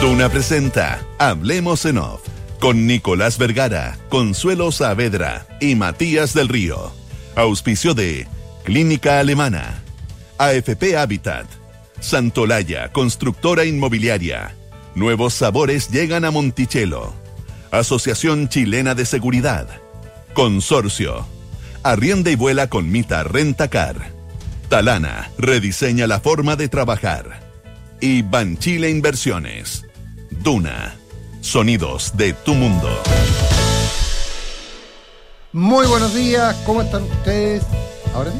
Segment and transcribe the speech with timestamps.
[0.00, 2.20] Duna presenta Hablemos en Off
[2.60, 6.92] con Nicolás Vergara, Consuelo Saavedra y Matías del Río.
[7.34, 8.28] Auspicio de
[8.62, 9.82] Clínica Alemana,
[10.38, 11.46] AFP Habitat,
[11.98, 14.54] Santolaya, Constructora Inmobiliaria.
[14.94, 17.12] Nuevos sabores llegan a Monticello.
[17.72, 19.68] Asociación Chilena de Seguridad.
[20.32, 21.26] Consorcio.
[21.82, 24.12] Arrienda y vuela con Mita Rentacar.
[24.68, 27.40] Talana rediseña la forma de trabajar.
[28.00, 29.87] Y Banchile Inversiones.
[30.42, 30.94] Duna.
[31.40, 32.88] Sonidos de tu mundo.
[35.52, 37.62] Muy buenos días, ¿cómo están ustedes?
[38.14, 38.38] ¿Ahora sí?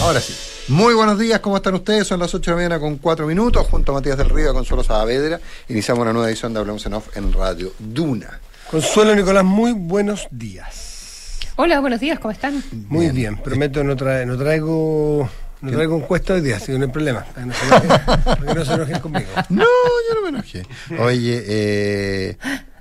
[0.00, 0.34] Ahora sí.
[0.68, 2.06] Muy buenos días, ¿cómo están ustedes?
[2.06, 4.54] Son las 8 de la mañana con 4 minutos, junto a Matías del Río y
[4.54, 5.40] Consuelo Saavedra.
[5.68, 8.40] Iniciamos una nueva edición de Hablamos en Off en Radio Duna.
[8.70, 11.38] Consuelo Nicolás, muy buenos días.
[11.56, 12.64] Hola, buenos días, ¿cómo están?
[12.88, 15.28] Muy bien, prometo no, no traigo
[15.64, 17.24] no traigo encuesta hoy día, así que no hay problema.
[17.24, 17.88] Para que no se enojen,
[18.24, 19.26] para que no se enojen conmigo.
[19.50, 20.66] No, yo no me enojé.
[20.98, 22.36] Oye, eh,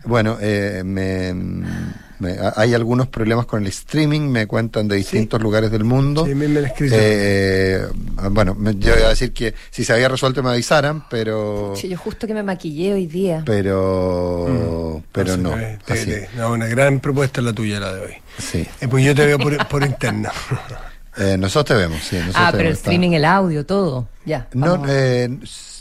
[0.06, 5.72] bueno, eh, me, me- hay algunos problemas con el streaming, me cuentan de distintos lugares
[5.72, 6.26] del mundo.
[6.26, 6.96] Sí, a mí me lo escrito.
[6.98, 7.86] Eh,
[8.32, 11.74] bueno, me- yo iba a decir que si se había resuelto me avisaran, pero...
[11.78, 13.44] Sí, yo justo que me maquillé hoy día.
[13.46, 15.54] Pero, pero no.
[15.58, 18.14] Entonces, te- así, te- no, una gran propuesta la tuya, la de hoy.
[18.38, 18.68] sí.
[18.82, 20.30] Eh, pues yo te veo por, por interno.
[21.18, 22.16] Eh, nosotros te vemos, sí.
[22.16, 24.08] nosotros Ah, te pero el está- streaming, el audio, todo.
[24.26, 24.48] Ya.
[24.54, 25.28] No, eh,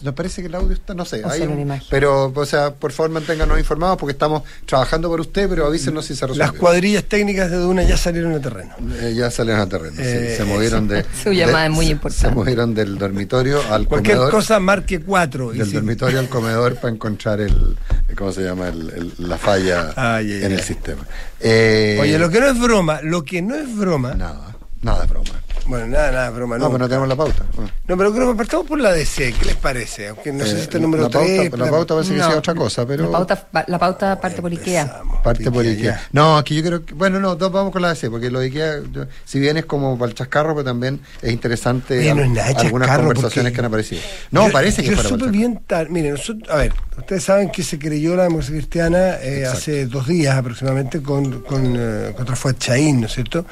[0.03, 2.91] nos parece que el audio está, no sé, O hay un- pero, o sea, por
[2.91, 6.39] favor manténganos informados porque estamos trabajando por usted, pero avísenos si se resuelve.
[6.45, 8.75] Las cuadrillas técnicas de Duna ya salieron a terreno.
[9.01, 11.05] Eh, ya salieron a terreno, sí, Eh, se movieron de...
[11.23, 12.29] Su llamada de- es muy se- importante.
[12.29, 14.33] Se movieron del dormitorio al Cualquier comedor.
[14.35, 15.55] cosa marque cuatro.
[15.55, 17.77] y Del dormitorio al comedor para encontrar el,
[18.19, 18.69] ¿cómo se llama?
[18.69, 21.07] El- el- la falla ay, en el sistema.
[21.39, 24.15] Eh, Oye, lo que no es broma, lo que no es broma.
[24.15, 24.52] Nada,
[24.83, 25.31] nada de broma.
[25.65, 26.59] Bueno, nada, nada, es broma.
[26.59, 27.45] No, No, pero no tenemos la pauta.
[27.87, 30.09] No, pero creo que partamos por la DC, ¿qué les parece?
[30.09, 31.57] Aunque no sé Eh, si está el número la pauta, 3.
[31.59, 33.05] la pauta parece que sea otra cosa, pero...
[33.05, 35.03] La pauta, la pauta parte por Ikea.
[35.23, 36.09] Parte por Ikea.
[36.11, 36.95] No, aquí yo creo que.
[36.95, 39.65] Bueno, no, dos vamos con la DC, porque lo de Ikea, yo- si bien es
[39.67, 43.53] como para el chascarro, pero también es interesante Oye, no es nada algunas conversaciones porque
[43.55, 44.01] que han aparecido.
[44.33, 45.91] No, Yo- parece que yo fuera para supe bien tal.
[45.91, 50.09] Miren, nosotros, a ver, ustedes saben que se creyó la democracia cristiana eh, hace dos
[50.09, 53.47] días aproximadamente con, con, eh, contra Fuad Chaín, ¿no es cierto?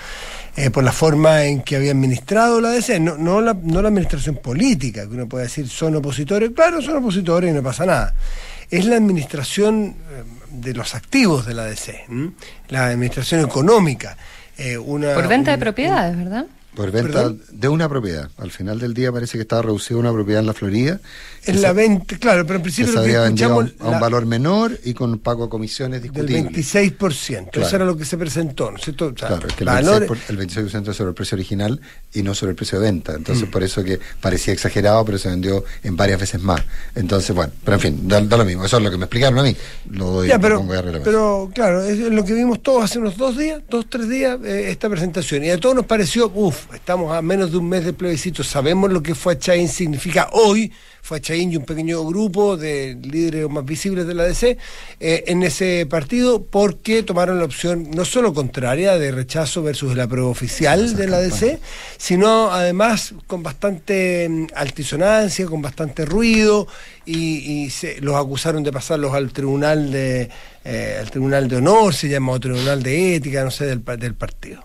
[0.57, 3.89] Eh, por la forma en que había administrado la DC, no, no, la, no la
[3.89, 8.15] administración política, que uno puede decir son opositores, claro, son opositores y no pasa nada.
[8.71, 12.33] Es la administración eh, de los activos de la DC, ¿m?
[12.69, 14.17] la administración económica.
[14.59, 16.47] eh, una, Por venta de un- propiedades, ¿verdad?
[16.75, 17.43] Por venta ¿Perdón?
[17.51, 18.31] de una propiedad.
[18.39, 21.01] Al final del día parece que estaba reducida una propiedad en la Florida.
[21.45, 23.73] Es se- la venta, claro, pero en principio lo que a un, escuchamos.
[23.81, 26.45] a un la- valor menor y con pago de comisiones del discutibles.
[26.53, 27.51] 26%.
[27.51, 27.67] Claro.
[27.67, 29.07] Eso era lo que se presentó, ¿no es cierto?
[29.07, 31.37] O sea, Claro, es que el valores- 26%, por- el 26% es sobre el precio
[31.37, 31.81] original
[32.13, 33.15] y no sobre el precio de venta.
[33.15, 33.51] Entonces, Mm.
[33.51, 36.61] por eso que parecía exagerado, pero se vendió en varias veces más.
[36.95, 38.65] Entonces, bueno, pero en fin, da, da lo mismo.
[38.65, 39.57] Eso es lo que me explicaron a mí.
[39.91, 43.17] Lo doy, Ya, pero, pongo de pero claro, es lo que vimos todos hace unos
[43.17, 45.43] dos días, dos, tres días, eh, esta presentación.
[45.45, 48.93] Y a todos nos pareció, uff, estamos a menos de un mes del plebiscito, sabemos
[48.93, 50.71] lo que fue Chain significa hoy.
[51.03, 54.59] Fue Chain y un pequeño grupo de líderes más visibles de la DC
[55.01, 60.01] eh, en ese partido porque tomaron la opción no solo contraria de rechazo versus el
[60.01, 61.59] apruebo oficial de la DC,
[61.97, 66.67] sino además con bastante mm, altisonancia, con bastante ruido
[67.05, 70.31] y, y se, los acusaron de pasarlos al tribunal de
[70.65, 74.15] eh, al tribunal de honor, se llama o tribunal de ética, no sé, del, del
[74.15, 74.65] partido.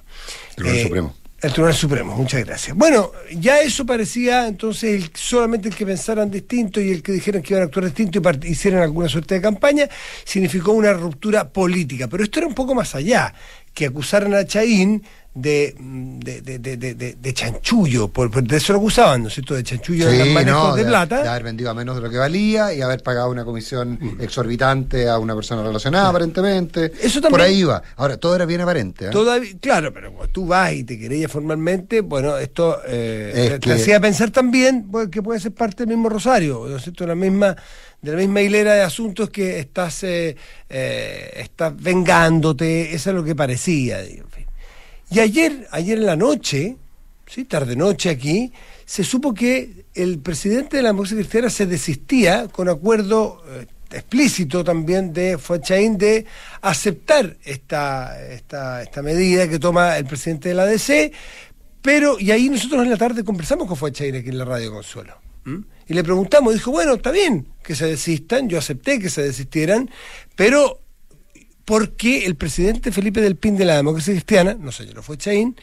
[0.56, 1.16] Tribunal Eh, Supremo.
[1.46, 2.76] El Tribunal Supremo, muchas gracias.
[2.76, 7.44] Bueno, ya eso parecía entonces el- solamente el que pensaran distinto y el que dijeran
[7.44, 9.88] que iban a actuar distinto y hicieran alguna suerte de campaña,
[10.24, 12.08] significó una ruptura política.
[12.08, 13.32] Pero esto era un poco más allá,
[13.76, 15.04] que acusaran a Chaín
[15.38, 19.28] de, de, de, de, de- de- de chanchullo, por, por- de eso lo acusaban, ¿no
[19.28, 19.54] es cierto?
[19.54, 21.22] De chanchullo de Sí, manejos no, de, de, plata.
[21.24, 24.22] de haber vendido a menos de lo que valía y haber pagado una comisión Mm.
[24.22, 26.92] exorbitante a una persona relacionada, aparentemente.
[27.02, 27.84] Eso Por también- ahí iba.
[27.98, 29.08] Ahora, todo era bien aparente.
[29.08, 29.10] ¿eh?
[29.12, 33.60] Todavía, claro, pero cuando tú vas y te querellas formalmente, bueno, esto eh, Es te,
[33.60, 37.06] que- hacía pensar también pues, que puede ser parte del mismo rosario, ¿no es cierto?
[37.06, 37.58] La misma,
[38.02, 40.38] de la misma hilera de asuntos que estás, eh,
[40.70, 44.02] eh, estás vengándote, eso es lo que parecía.
[44.02, 44.45] digo, en fin.
[45.10, 46.78] Y ayer, ayer en la noche,
[47.28, 48.52] sí, tarde noche aquí,
[48.86, 54.64] se supo que el presidente de la democracia cristiana se desistía con acuerdo eh, explícito
[54.64, 56.26] también de Fuachaín de
[56.62, 61.12] aceptar esta, esta, esta medida que toma el presidente de la DC,
[61.82, 65.18] pero, y ahí nosotros en la tarde conversamos con Fuachaín aquí en la radio Consuelo.
[65.88, 69.92] Y le preguntamos, dijo, bueno, está bien que se desistan, yo acepté que se desistieran,
[70.36, 70.80] pero
[71.66, 75.18] porque el presidente Felipe del Pin de la democracia cristiana, no sé, yo lo fue
[75.18, 75.56] Chaín,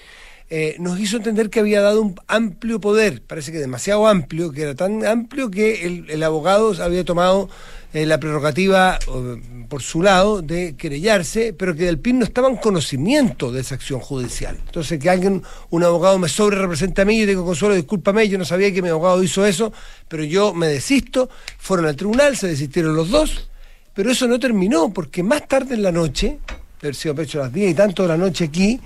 [0.54, 4.60] eh, nos hizo entender que había dado un amplio poder, parece que demasiado amplio, que
[4.60, 7.48] era tan amplio que el, abogado había tomado
[7.94, 8.98] eh, la prerrogativa
[9.70, 13.76] por su lado de querellarse, pero que del PIN no estaba en conocimiento de esa
[13.76, 14.58] acción judicial.
[14.66, 18.36] Entonces, que alguien, un abogado me sobre representa a mí, yo digo, Consuelo, discúlpame, yo
[18.36, 19.72] no sabía que mi abogado hizo eso,
[20.08, 23.48] pero yo me desisto, fueron al tribunal, se desistieron los dos,
[23.94, 26.38] pero eso no terminó, porque más tarde en la noche,
[26.80, 28.80] haber sido pecho a las 10 y tanto de la noche aquí,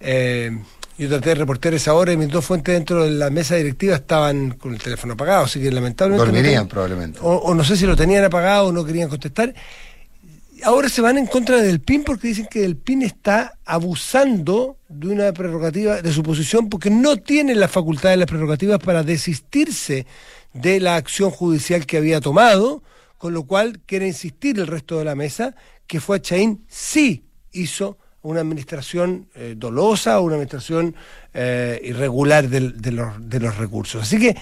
[0.00, 0.50] eh,
[0.98, 3.94] yo traté de reportar esa hora y mis dos fuentes dentro de la mesa directiva
[3.94, 6.26] estaban con el teléfono apagado, así que lamentablemente...
[6.26, 7.20] Dormirían probablemente.
[7.22, 9.54] O, o no sé si lo tenían apagado o no querían contestar.
[10.64, 15.06] Ahora se van en contra del PIN porque dicen que el PIN está abusando de
[15.06, 20.04] una prerrogativa de su posición porque no tiene las facultades, las prerrogativas para desistirse
[20.52, 22.82] de la acción judicial que había tomado,
[23.18, 25.54] con lo cual quiere insistir el resto de la mesa
[25.86, 30.94] que fue Chaín sí hizo una administración eh, dolosa, una administración
[31.34, 34.02] eh, irregular del- de, los, de los recursos.
[34.02, 34.36] Así que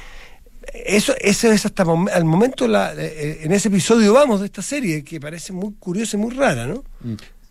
[0.72, 4.62] eso, eso es hasta mom- al momento, la, eh, en ese episodio vamos de esta
[4.62, 6.82] serie, que parece muy curiosa y muy rara, ¿no?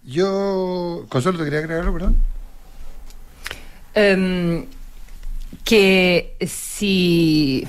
[0.04, 1.06] Yo.
[1.10, 2.18] Consuelo, ¿te quería agregar algo, perdón?
[3.94, 4.66] Em,
[5.64, 7.66] que si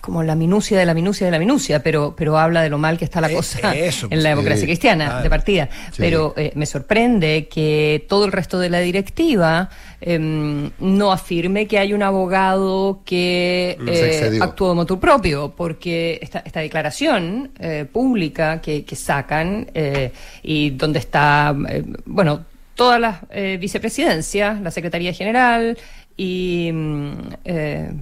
[0.00, 2.98] como la minucia de la minucia de la minucia, pero, pero habla de lo mal
[2.98, 5.22] que está la Eh, cosa eso, en la pues, democracia sí, cristiana claro.
[5.22, 5.68] de partida.
[5.92, 5.96] Sí.
[5.98, 9.70] Pero eh, me sorprende que todo el resto de la directiva
[10.00, 16.40] em, no afirme que hay un abogado que eh, actuó de motu propio, porque esta,
[16.40, 17.50] esta declaración
[17.92, 19.66] pública que, que sacan
[20.42, 21.54] y donde está,
[22.06, 22.44] bueno,
[22.80, 25.76] todas las eh, vicepresidencias, la Secretaría General
[26.16, 27.12] y mm,
[27.44, 27.92] eh,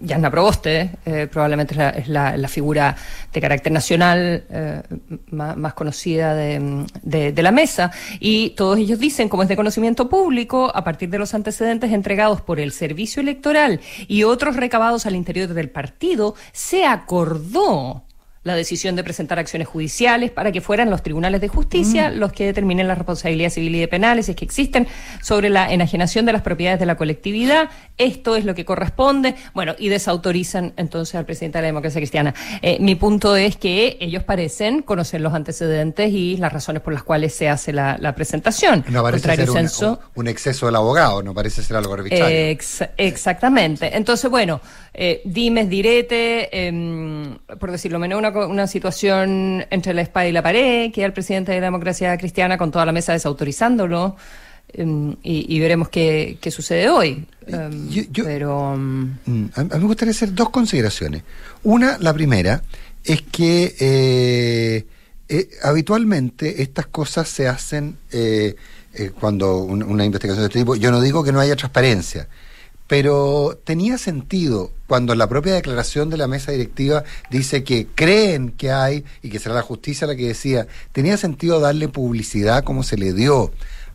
[0.00, 2.96] Yasna Proboste, eh, probablemente es, la, figura
[3.32, 4.82] de carácter nacional eh,
[5.30, 7.90] más, conocida de- de la mesa.
[8.20, 12.40] Y todos ellos dicen, como es de conocimiento público, a partir de los antecedentes entregados
[12.40, 18.03] por el Servicio Electoral y otros recabados al interior del partido, se acordó
[18.44, 22.44] la decisión de presentar acciones judiciales para que fueran los tribunales de justicia los que
[22.46, 24.86] determinen las responsabilidades civiles y penales, si es que existen,
[25.22, 27.70] sobre la enajenación de las propiedades de la colectividad.
[27.98, 29.34] Esto es lo que corresponde.
[29.54, 32.34] Bueno, y desautorizan entonces al presidente de la democracia cristiana.
[32.62, 37.02] Eh, mi punto es que ellos parecen conocer los antecedentes y las razones por las
[37.02, 38.84] cuales se hace la, la presentación.
[38.90, 41.94] No parece Contrario ser un, censo, un- un exceso del abogado, no parece ser algo
[41.94, 42.50] arbitrario.
[42.50, 43.96] Ex- exactamente.
[43.96, 44.60] Entonces, bueno,
[44.92, 50.42] eh, dimes, direte, em, por decirlo menos, una, una situación entre la espada y la
[50.42, 54.16] pared, que el presidente de la democracia cristiana con toda la mesa desautorizándolo,
[54.72, 57.26] em, y, y veremos qué, qué sucede hoy.
[57.46, 58.74] Em, Yo- yo- pero.
[58.74, 61.22] em, Mm, A mí me gustaría hacer dos consideraciones.
[61.62, 62.62] Una, la primera,
[63.04, 64.86] es que eh,
[65.28, 68.56] eh, habitualmente estas cosas se hacen eh,
[68.94, 70.74] eh, cuando un- una investigación de este tipo.
[70.76, 72.28] Yo no digo que no haya transparencia,
[72.86, 78.72] pero tenía sentido cuando la propia declaración de la mesa directiva dice que creen que
[78.72, 82.98] hay y que será la justicia la que decía, tenía sentido darle publicidad como se
[82.98, 83.52] le dio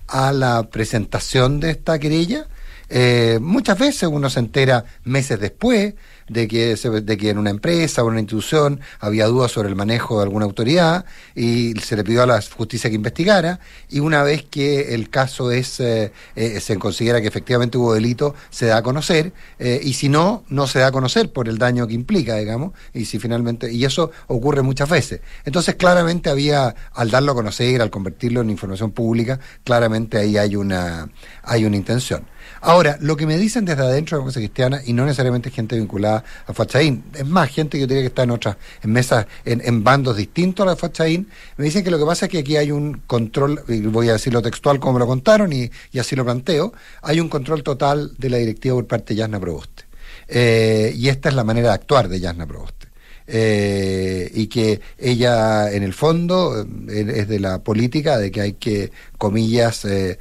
[0.07, 2.47] a la presentación de esta querella.
[2.89, 5.93] Eh, muchas veces uno se entera meses después
[6.29, 9.69] de que, se- de que en una empresa o en una institución había dudas sobre
[9.69, 11.05] el manejo de alguna autoridad
[11.35, 13.59] y se le pidió a la justicia que investigara.
[13.89, 18.35] Y una vez que el caso es eh, eh, se considera que efectivamente hubo delito
[18.49, 21.57] se da a conocer eh, y si no no se da a conocer por el
[21.57, 25.21] daño que implica digamos y si finalmente y eso ocurre muchas veces.
[25.45, 30.55] Entonces claramente había al darlo a conocer al convertirlo en información pública claramente ahí hay
[30.55, 31.09] una
[31.43, 32.23] hay una intención
[32.61, 35.77] Ahora, lo que me dicen desde adentro de la democracia cristiana, y no necesariamente gente
[35.77, 39.25] vinculada a Fachaín, es más, gente que yo diría que está en otras, en mesas,
[39.45, 42.39] en, en bandos distintos a la Fachaín, me dicen que lo que pasa es que
[42.39, 45.99] aquí hay un control, y voy a decirlo textual como me lo contaron, y, y
[45.99, 49.83] así lo planteo, hay un control total de la directiva por parte de Yasna Proboste.
[50.27, 52.87] Eh, y esta es la manera de actuar de Yasna Proboste.
[53.31, 58.53] Eh, y que ella en el fondo eh, es de la política de que hay
[58.53, 60.17] que, comillas, eh,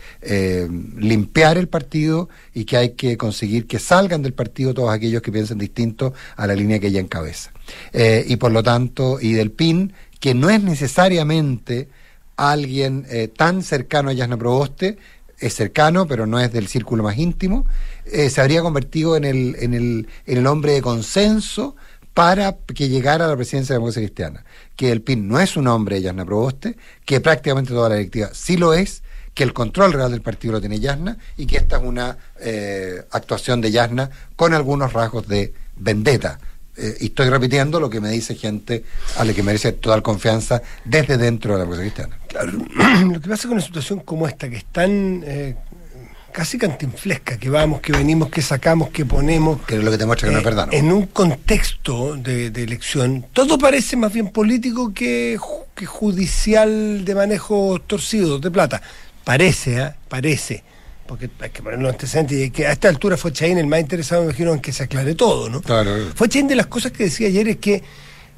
[0.98, 5.32] limpiar el partido y que hay que conseguir que salgan del partido todos aquellos que
[5.32, 7.50] piensen distinto a la línea que ella encabeza.
[7.94, 11.88] Y por lo tanto, y del PIN, que no es necesariamente
[12.36, 14.98] alguien tan cercano a Yasna Proboste,
[15.38, 17.64] es cercano, pero no es del círculo más íntimo,
[18.04, 21.74] se habría convertido en el, en, el, en el hombre de consenso
[22.18, 24.44] para que llegara a la presidencia de la democracia cristiana.
[24.74, 28.30] Que el PIN no es un hombre de Yasna Proboste, que prácticamente toda la directiva
[28.32, 31.76] sí lo es, que el control real del partido lo tiene Yasna y que esta
[31.76, 36.40] es una eh, actuación de Yasna con algunos rasgos de vendetta.
[36.76, 38.82] Eh, y estoy repitiendo lo que me dice gente
[39.16, 42.18] a la que merece total confianza desde dentro de la democracia cristiana.
[42.26, 42.52] Claro,
[43.12, 45.54] lo que pasa con una situación como esta, que es tan, eh,
[46.32, 49.60] casi cantinflesca, que vamos, que venimos, que sacamos, que ponemos.
[49.62, 50.66] Que es lo que te muestra que no es eh, verdad.
[50.66, 50.72] ¿no?
[50.72, 55.38] En un contexto de, de elección, todo parece más bien político que,
[55.74, 58.82] que judicial de manejo torcido de plata.
[59.24, 59.96] Parece, ¿ah?
[60.08, 60.62] Parece.
[61.06, 63.80] Porque hay que poner los antecedentes y que, a esta altura fue Chaín el más
[63.80, 65.62] interesado, me imagino, en que se aclare todo, ¿no?
[65.62, 65.90] Claro.
[66.14, 67.82] Fue Chaín de las cosas que decía ayer es que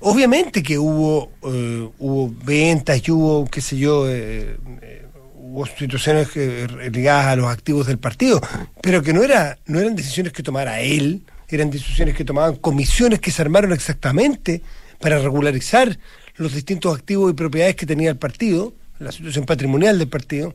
[0.01, 5.07] obviamente que hubo eh, hubo ventas y hubo, qué sé yo, eh, eh,
[5.51, 8.41] hubo situaciones que, eh, ligadas a los activos del partido,
[8.83, 13.19] pero que no era no eran decisiones que tomara él, eran decisiones que tomaban comisiones
[13.21, 14.63] que se armaron exactamente
[15.01, 15.99] para regularizar
[16.37, 20.55] los distintos activos y propiedades que tenía el partido, la situación patrimonial del partido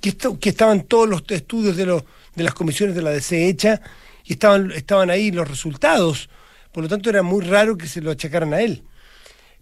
[0.00, 2.04] que, esto- que estaban todos los estudios de, los,
[2.36, 3.80] de las comisiones de la DC hecha
[4.24, 6.30] y estaban, estaban ahí los resultados.
[6.72, 8.82] Por lo tanto, era muy raro que se lo achacaran a él.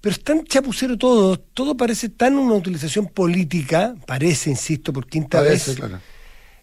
[0.01, 5.39] Pero es tan chapucero todo, todo parece tan una utilización política, parece, insisto, por quinta
[5.39, 6.01] Parece, vez, claro.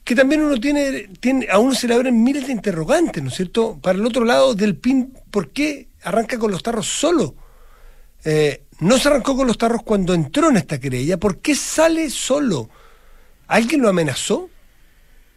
[0.04, 3.36] que también uno tiene, tiene, a uno se le abren miles de interrogantes, ¿no es
[3.36, 3.77] cierto?
[3.82, 7.36] Para el otro lado del PIN, ¿por qué arranca con los tarros solo?
[8.24, 12.10] Eh, no se arrancó con los tarros cuando entró en esta querella, ¿por qué sale
[12.10, 12.70] solo?
[13.48, 14.50] ¿Alguien lo amenazó?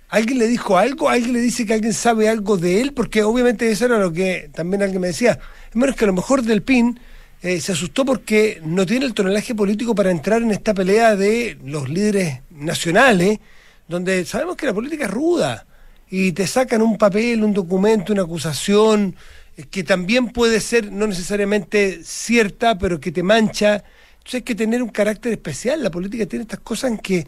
[0.09, 1.09] ¿Alguien le dijo algo?
[1.11, 2.95] ¿Alguien le dice que alguien sabe algo de él?
[2.95, 5.38] Porque obviamente eso era lo que también alguien me decía.
[5.69, 6.99] Es menos que a lo mejor del PIN
[7.42, 11.57] eh, se asustó porque no tiene el tonelaje político para entrar en esta pelea de
[11.64, 13.38] los líderes nacionales,
[13.87, 15.66] donde sabemos que la política es ruda
[16.11, 19.14] y te sacan un papel, un documento, una acusación
[19.57, 23.85] eh, que también puede ser no necesariamente cierta, pero que te mancha.
[24.18, 25.83] Entonces hay que tener un carácter especial.
[25.83, 27.26] La política tiene estas cosas en que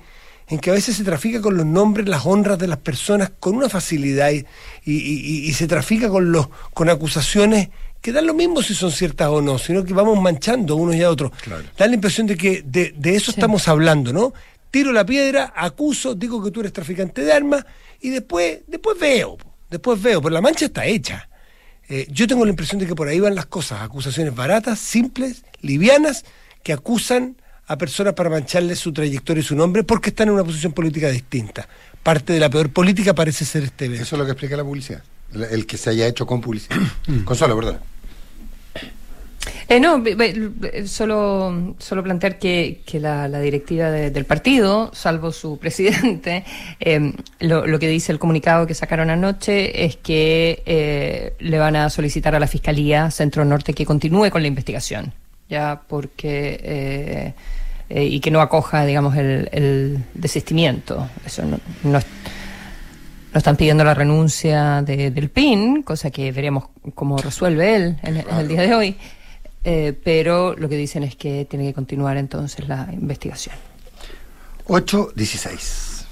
[0.49, 3.55] en que a veces se trafica con los nombres, las honras de las personas con
[3.55, 4.39] una facilidad y,
[4.85, 7.69] y- y- y se trafica con los con acusaciones
[8.01, 11.03] que dan lo mismo si son ciertas o no, sino que vamos manchando unos y
[11.03, 11.33] a otros.
[11.43, 11.65] Claro.
[11.77, 14.33] Da la impresión de que de, de eso estamos hablando, ¿no?
[14.71, 17.65] Tiro la piedra, acuso, digo que tú eres traficante de armas
[18.01, 19.37] y después, después veo,
[19.69, 21.29] después veo, pero la mancha está hecha.
[21.89, 25.45] Eh, yo tengo la impresión de que por ahí van las cosas, acusaciones baratas, simples,
[25.61, 26.25] livianas,
[26.63, 30.45] que acusan a personas para mancharles su trayectoria y su nombre porque están en una
[30.45, 31.69] posición política distinta.
[32.03, 34.05] Parte de la peor política parece ser este evento.
[34.05, 35.03] Eso es lo que explica la publicidad.
[35.33, 36.77] El, que se haya hecho con publicidad.
[37.07, 37.21] Mm.
[37.25, 37.81] Consuelo, ¿verdad?
[39.69, 45.31] Eh, no, ve- solo, solo plantear que, que la, la directiva de- del partido, salvo
[45.33, 46.45] su presidente,
[46.81, 51.77] eh, lo, lo que dice el comunicado que sacaron anoche es que eh, le van
[51.77, 55.13] a solicitar a la Fiscalía Centro Norte que continúe con la investigación,
[55.49, 57.35] ya porque eh,
[57.89, 61.09] eh, y que no acoja, digamos, el, el desistimiento.
[61.25, 62.07] Eso no, no es-
[63.33, 68.17] no están pidiendo la renuncia de- del PIN, cosa que veremos cómo resuelve él en,
[68.19, 68.97] en el día de hoy.
[69.63, 73.55] Eh, pero lo que dicen es que tiene que continuar entonces la investigación.
[74.67, 76.05] 8.16.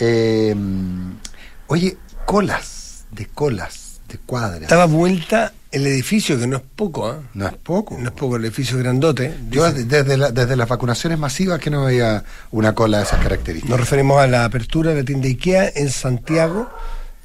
[0.00, 0.54] Eh,
[1.66, 4.62] oye, colas, de colas, de cuadras.
[4.62, 7.20] Estaba vuelta el edificio, que no es poco, ¿ah?
[7.34, 7.96] No es poco.
[7.98, 9.34] No es poco el edificio grandote.
[9.50, 13.20] Yo Dice- desde, la- desde las vacunaciones masivas que no veía una cola de esas
[13.22, 13.70] características.
[13.70, 16.68] Nos referimos a la apertura de la tienda IKEA en Santiago,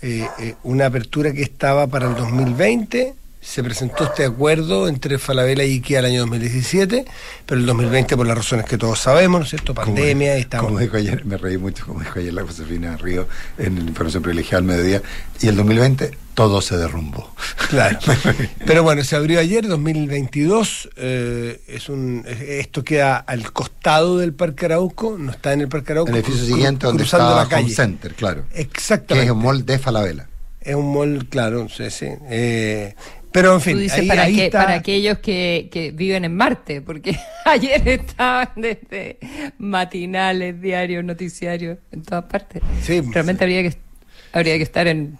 [0.01, 3.13] eh, eh, una apertura que estaba para el 2020.
[3.43, 7.05] Se presentó este acuerdo entre Falabella y IKEA el año 2017,
[7.45, 9.75] pero el 2020, por las razones que todos sabemos, ¿no es cierto?
[9.75, 10.67] Como- Pandemia, y estamos.
[10.67, 14.59] Como dijo ayer, me reí mucho, como dijo ayer la Josefina Río en Información Privilegiada
[14.59, 15.01] al mediodía.
[15.41, 17.35] Y el 2020 todo se derrumbó.
[17.69, 17.99] Claro.
[18.65, 20.89] Pero bueno, se abrió ayer, 2022.
[20.95, 25.91] eh, es un, esto queda al costado del Parque Arauco, no está en el Parque
[25.91, 26.09] Arauco.
[26.11, 27.65] El edificio cru- siguiente donde estaba la calle.
[27.65, 28.45] Home Center, claro.
[28.53, 29.25] Que Exactamente.
[29.27, 30.27] es un mall de Falabella.
[30.61, 32.07] Es un mall, claro, sí, sí.
[32.29, 32.95] Eh,
[33.33, 34.63] pero en fin, Tú dices ahí, para, ahí que- está.
[34.63, 39.17] para aquellos que, que viven en Marte, porque ayer estaban desde
[39.57, 42.61] matinales, diarios, noticiarios, en todas partes.
[42.81, 43.75] Sí, Realmente habría que
[44.31, 45.17] habría que estar en,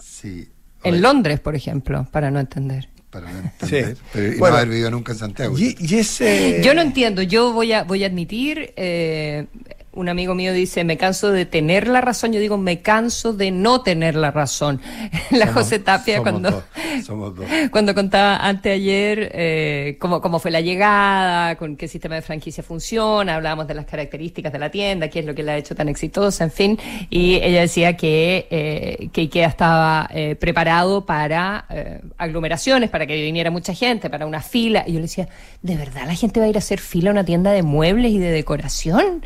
[0.00, 0.48] Sí.
[0.84, 2.88] en Londres, por ejemplo, para no entender.
[3.10, 3.96] Para no entender.
[3.96, 4.02] Sí.
[4.12, 4.52] Pero, y Bueno.
[4.54, 5.58] no haber vivido nunca en Santiago.
[5.58, 6.60] Y, y ese.
[6.62, 9.46] Yo no entiendo, yo voy a, voy a admitir, eh,
[9.92, 13.50] un amigo mío dice, me canso de tener la razón, yo digo, me canso de
[13.50, 14.80] no tener la razón.
[15.30, 16.64] La Somos- José Tapia somos cuando, dos,
[17.04, 17.46] somos dos.
[17.70, 23.34] cuando contaba anteayer eh, cómo, cómo fue la llegada, con qué sistema de franquicia funciona,
[23.36, 25.88] hablábamos de las características de la tienda, qué es lo que la ha hecho tan
[25.88, 26.78] exitosa, en fin,
[27.10, 33.20] y ella decía que, eh, que IKEA estaba eh, preparado para eh, aglomeraciones, para que
[33.20, 35.28] viniera mucha gente, para una fila, y yo le decía,
[35.62, 38.12] ¿de verdad la gente va a ir a hacer fila a una tienda de muebles
[38.12, 39.22] y de decoración?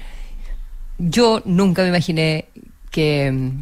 [0.99, 2.47] Yo nunca me imaginé
[2.91, 3.53] que,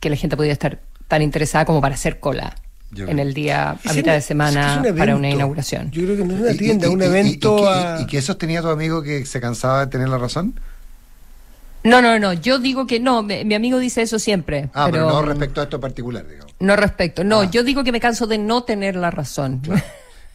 [0.00, 2.54] que la gente podía estar tan interesada como para hacer cola
[2.96, 5.90] en el día a mitad de semana para una inauguración.
[5.90, 7.64] Yo creo que no es una tienda, es un evento.
[8.00, 10.54] Y, que eso tenía tu amigo que se cansaba de tener la razón?
[11.84, 12.32] No, no, no.
[12.32, 13.22] Yo digo que no.
[13.22, 14.68] Mi, amigo dice eso siempre.
[14.74, 16.54] Ah, pero, no respecto a esto particular, digamos.
[16.60, 17.24] No respecto.
[17.24, 17.50] No, ah.
[17.50, 19.62] yo digo que me canso de no tener la razón.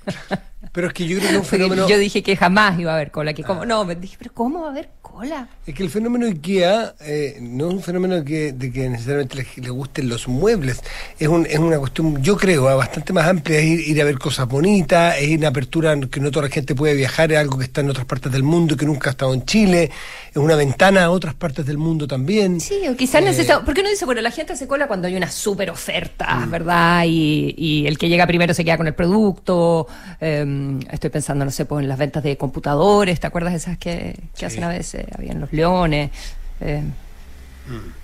[0.74, 1.88] pero es que yo creo que es un fenómeno.
[1.88, 3.34] Yo dije que jamás iba a haber cola.
[3.34, 3.66] Que como, ah.
[3.66, 5.48] No, me dije, pero ¿cómo va a haber cola?
[5.66, 9.70] Es que el fenómeno IKEA eh, no es un fenómeno que, de que necesariamente le,
[9.72, 10.80] gusten los muebles.
[11.18, 13.58] Es, un, es una cuestión, yo creo, ah, bastante más amplia.
[13.58, 16.94] Es ir, a ver cosas bonitas, es una apertura que no toda la gente puede
[16.94, 19.34] viajar, es algo que está en otras partes del mundo y que nunca ha estado
[19.34, 19.90] en Chile.
[20.30, 22.62] Es una ventana a otras partes del mundo también.
[22.62, 23.66] Sí, o quizás eh, necesita.
[23.66, 26.52] ¿Por qué no dice, bueno, la gente hace cola cuando hay una super oferta, mm.
[26.52, 27.06] ¿verdad?
[27.08, 29.88] Y, y, el que llega primero se queda con el producto.
[30.20, 33.78] Em, estoy pensando, no sé, pues en las ventas de computadores, ¿te acuerdas de esas
[33.80, 35.07] que, que hacen a veces?
[35.16, 36.12] Habían los leones.
[36.60, 36.84] Eh,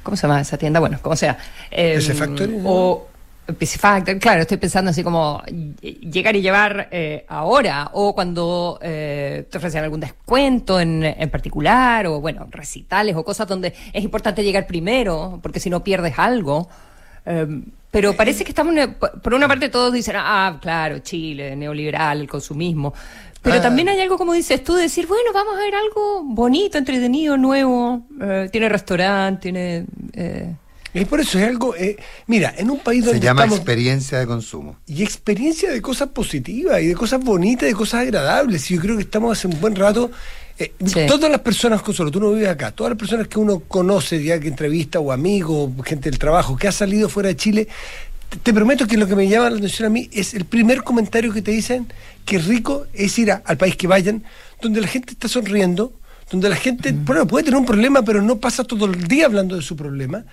[0.03, 0.79] ¿Cómo se llama esa tienda?
[0.79, 1.37] Bueno, como sea.
[1.71, 2.59] Eh, Factory?
[2.65, 3.07] O
[3.57, 5.41] PC Factory, claro, estoy pensando así como
[5.81, 12.07] llegar y llevar eh, ahora, o cuando eh, te ofrecen algún descuento en, en, particular,
[12.07, 16.69] o bueno, recitales o cosas donde es importante llegar primero, porque si no pierdes algo.
[17.91, 18.75] pero parece que estamos,
[19.21, 22.93] por una parte todos dicen, ah, claro, Chile, neoliberal, el consumismo,
[23.43, 23.61] pero ah.
[23.61, 27.35] también hay algo, como dices tú, de decir, bueno, vamos a ver algo bonito, entretenido,
[27.37, 28.01] nuevo.
[28.21, 29.85] Eh, tiene restaurante, tiene...
[30.13, 30.55] Eh...
[30.93, 31.97] Y por eso es algo, eh,
[32.27, 36.81] mira, en un país donde se llama experiencia de consumo y experiencia de cosas positivas
[36.81, 38.69] y de cosas bonitas, de cosas agradables.
[38.69, 40.11] Y yo creo que estamos hace un buen rato.
[40.59, 40.71] Eh,
[41.07, 44.39] todas las personas, solo tú no vives acá, todas las personas que uno conoce, ya
[44.39, 47.67] que entrevista o amigos, gente del trabajo, que ha salido fuera de Chile,
[48.41, 51.31] te prometo que lo que me llama la atención a mí es el primer comentario
[51.33, 51.87] que te dicen
[52.25, 54.23] que rico es ir al país que vayan,
[54.61, 55.93] donde la gente está sonriendo,
[56.31, 59.55] donde la gente bueno, puede tener un problema, pero no pasa todo el día hablando
[59.55, 60.23] de su problema.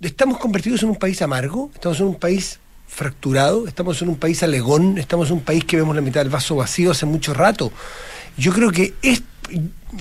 [0.00, 4.42] Estamos convertidos en un país amargo, estamos en un país fracturado, estamos en un país
[4.42, 7.72] alegón, estamos en un país que vemos la mitad del vaso vacío hace mucho rato.
[8.36, 9.22] Yo creo que es,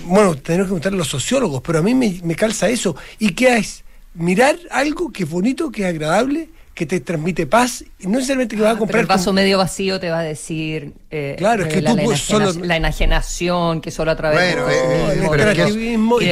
[0.06, 2.96] bueno, tenemos que preguntarle a los sociólogos, pero a mí me, me calza eso.
[3.20, 3.84] ¿Y qué es?
[4.14, 8.56] Mirar algo que es bonito, que es agradable, que te transmite paz, y no necesariamente
[8.56, 9.02] que vas a ah, comprar.
[9.02, 10.94] el vaso medio vacío te va a decir.
[11.12, 12.54] Eh, claro, es que la, tú solo.
[12.54, 14.56] La enajenación, que solo a través de,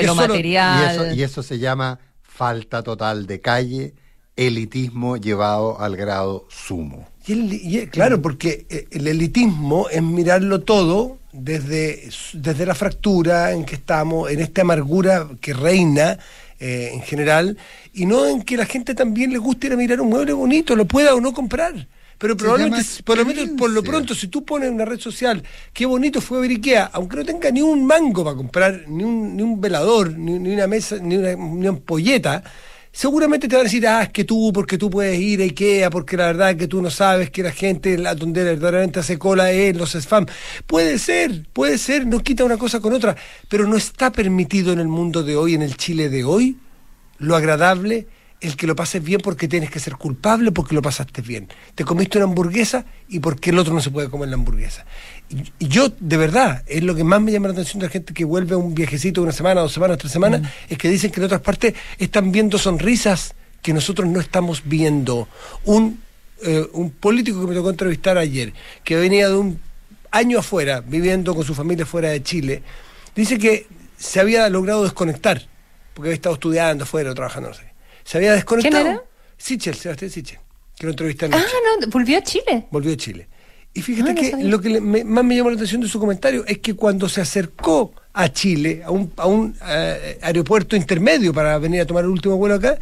[0.06, 1.18] lo material.
[1.18, 3.94] Y eso, se llama falta total de calle,
[4.38, 7.10] elitismo llevado al grado sumo.
[7.28, 13.76] Y claro, porque eh, el elitismo es mirarlo todo desde, desde la fractura en que
[13.76, 16.18] estamos, en esta amargura que reina
[16.60, 17.58] eh, en general,
[17.94, 20.76] y no en que la gente también le guste ir a mirar un mueble bonito,
[20.76, 21.88] lo pueda o no comprar.
[22.18, 25.86] Pero probablemente, por lo, por lo pronto, si tú pones en una red social, qué
[25.86, 29.44] bonito fue ver Ikea, aunque no tenga ni un mango para comprar, ni un, ni
[29.44, 32.44] un velador, ni, una mesa, ni una, ni ampolleta,
[32.98, 35.92] seguramente te van a decir, ah, es que tú, porque tú puedes ir a Ikea,
[35.92, 39.20] porque la verdad es que tú no sabes que la gente la, donde verdaderamente hace
[39.20, 40.26] cola es los spam.
[40.66, 43.16] Puede ser, puede ser, no quita una cosa con otra,
[43.50, 46.58] pero no está permitido en el mundo de hoy, en el Chile de hoy,
[47.20, 48.08] lo agradable,
[48.40, 51.48] el que lo pases bien porque tienes que ser culpable porque lo pasaste bien.
[51.74, 54.86] Te comiste una hamburguesa y porque el otro no se puede comer la hamburguesa.
[55.60, 58.14] Y yo, de verdad, es lo que más me llama la atención de la gente
[58.14, 60.46] que vuelve a un viajecito una semana, dos semanas, tres semanas, mm.
[60.70, 65.28] es que dicen que en otras partes están viendo sonrisas que nosotros no estamos viendo.
[65.66, 66.00] Un,
[66.44, 69.60] eh, un político que me tocó entrevistar ayer, que venía de un
[70.12, 72.62] año afuera, viviendo con su familia fuera de Chile,
[73.16, 73.66] dice que
[73.98, 75.42] se había logrado desconectar,
[75.94, 77.77] porque había estado estudiando afuera o trabajando, no sé.
[78.08, 78.84] Se había desconectado.
[78.84, 79.04] ¿Quién era?
[79.38, 80.40] Sichel, Sebastián Sichel,
[80.78, 81.44] que lo entrevisté Ah,
[81.80, 82.68] no, volvió a Chile.
[82.72, 83.28] Volvió a Chile
[83.78, 86.74] y fíjate que lo que más me llamó la atención de su comentario es que
[86.74, 91.86] cuando se acercó a Chile, a un, a un eh, aeropuerto intermedio para venir a
[91.86, 92.80] tomar el último vuelo acá,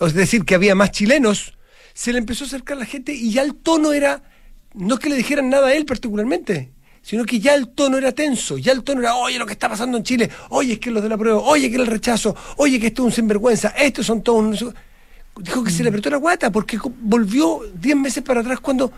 [0.00, 1.58] es decir, que había más chilenos,
[1.92, 4.22] se le empezó a acercar la gente y ya el tono era,
[4.72, 6.70] no es que le dijeran nada a él particularmente,
[7.02, 9.68] sino que ya el tono era tenso, ya el tono era, oye, lo que está
[9.68, 12.78] pasando en Chile, oye, es que los de la prueba, oye, que el rechazo, oye,
[12.78, 14.64] que esto es un sinvergüenza, estos son todos...
[15.40, 18.92] Dijo que se le apretó la guata porque volvió diez meses para atrás cuando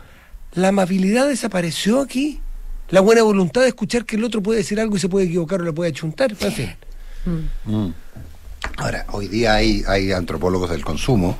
[0.54, 2.40] la amabilidad desapareció aquí.
[2.88, 5.60] La buena voluntad de escuchar que el otro puede decir algo y se puede equivocar
[5.60, 6.34] o le puede achuntar.
[7.24, 7.90] Mm.
[8.78, 11.38] Ahora, hoy día hay, hay antropólogos del consumo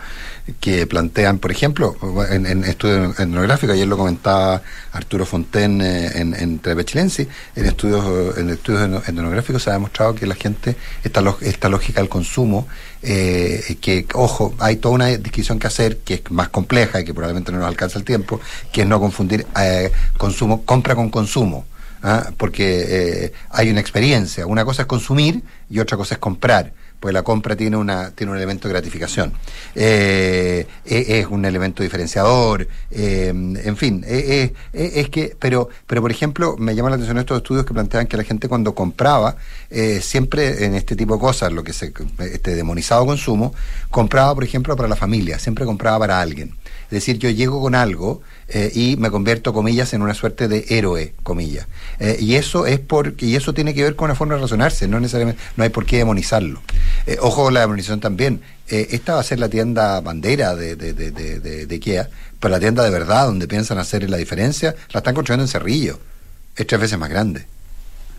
[0.61, 1.97] que plantean, por ejemplo,
[2.31, 4.61] en, estudios etnográficos, ayer lo comentaba
[4.92, 10.27] Arturo Fontaine eh, en, en Chilense, en estudios, en estudios etnográficos se ha demostrado que
[10.27, 12.66] la gente, esta, esta lógica del consumo,
[13.03, 17.14] eh, que, ojo, hay toda una discusión que hacer que es más compleja y que
[17.14, 18.40] probablemente no nos alcanza el tiempo,
[18.73, 21.66] que es no confundir eh, consumo, compra con consumo.
[22.03, 22.31] ¿ah?
[22.37, 25.40] porque hay una experiencia, una cosa es consumir
[25.71, 29.32] y otra cosa es comprar pues la compra tiene una tiene un elemento de gratificación.
[29.74, 36.00] Eh, e- es un elemento diferenciador, eh, en fin, eh, eh, es que, pero, pero
[36.00, 39.34] por ejemplo, me llama la atención estos estudios que plantean que la gente cuando compraba,
[39.68, 43.52] eh, siempre en este tipo de cosas, lo que se este demonizado consumo,
[43.90, 46.54] compraba, por ejemplo, para la familia, siempre compraba para alguien.
[46.84, 48.22] Es decir, yo llego con algo
[48.54, 51.66] eh, y me convierto, comillas, en una suerte de héroe, comillas.
[51.98, 54.86] Eh, y eso es porque, y eso tiene que ver con una forma de razonarse,
[54.88, 56.60] no necesariamente, no hay por qué demonizarlo.
[57.06, 58.40] Eh, ojo con la demonización también.
[58.68, 62.08] Esta va a ser la tienda bandera de, de, de, de, de- IKEA,
[62.40, 65.98] pero la tienda de verdad, donde piensan hacer la diferencia, la están construyendo en Cerrillo.
[66.56, 67.46] Es tres veces más grande.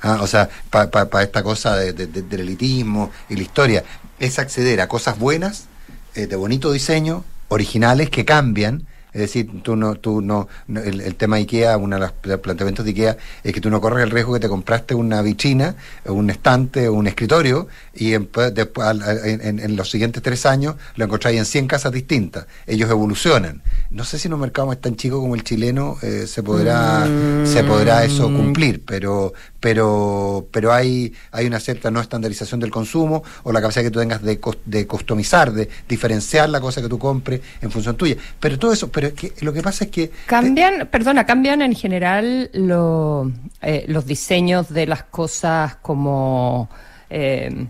[0.01, 3.83] Ah, o sea, para esta cosa de- de- de- del elitismo y la historia,
[4.19, 5.65] es acceder a cosas buenas,
[6.13, 8.85] de bonito diseño, originales, que cambian.
[9.13, 12.37] Es decir, tú no, tú no, no- el, el tema IKEA, uno de los pla-
[12.37, 15.75] planteamientos de IKEA es que tú no corres el riesgo que te compraste una vitrina,
[16.05, 18.87] un estante un escritorio y en, pues, después,
[19.23, 22.47] en, en- los siguientes tres años lo encontráis en 100 casas distintas.
[22.65, 23.61] Ellos evolucionan.
[23.91, 27.05] No sé si en un mercado más tan chico como el chileno eh, se podrá
[27.45, 33.23] se podrá eso cumplir, pero pero pero hay hay una cierta no estandarización del consumo
[33.43, 36.97] o la capacidad que tú tengas de, de customizar, de diferenciar la cosa que tú
[36.99, 38.15] compres en función tuya.
[38.39, 41.75] Pero todo eso, pero es que lo que pasa es que Cambian, perdona, cambian en
[41.75, 46.69] general lo- eh, los diseños de las cosas como,
[47.09, 47.67] eh,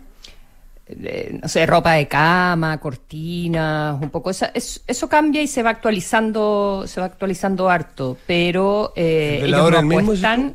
[0.88, 4.30] eh, no sé, ropa de cama, cortinas, un poco.
[4.30, 9.48] Esa- es- eso cambia y se va actualizando, se va actualizando harto, pero eh, ¿El
[9.54, 10.54] ellos no el mismo.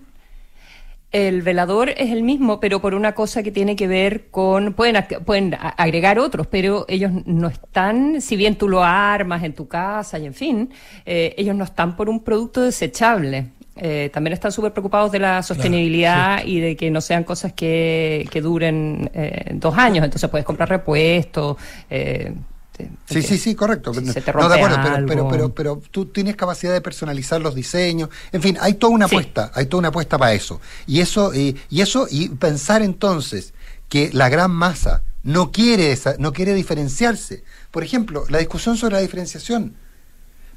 [1.11, 4.75] El velador es el mismo, pero por una cosa que tiene que ver con.
[4.75, 9.67] Pueden, pueden agregar otros, pero ellos no están, si bien tú lo armas en tu
[9.67, 10.71] casa y en fin,
[11.07, 13.47] eh, ellos no están por un producto desechable.
[13.81, 18.29] Eh, también están súper preocupados de la sostenibilidad y de que no sean cosas que,
[18.31, 20.05] que duren eh, dos años.
[20.05, 21.57] Entonces puedes comprar repuestos.
[21.91, 22.35] eh,
[23.07, 23.93] Sí, sí, sí, correcto.
[23.93, 25.09] Se te no, rompe de acuerdo, pero, algo.
[25.09, 28.09] pero, pero, pero tú tienes capacidad de personalizar los diseños.
[28.31, 29.17] En fin, hay toda una Sí.
[29.17, 30.61] apuesta, hay toda una apuesta para eso.
[30.87, 33.53] Y eso, y, y eso, y pensar entonces
[33.89, 37.43] que la gran masa no quiere esa- no quiere diferenciarse.
[37.73, 39.75] Por ejemplo, la discusión sobre la diferenciación.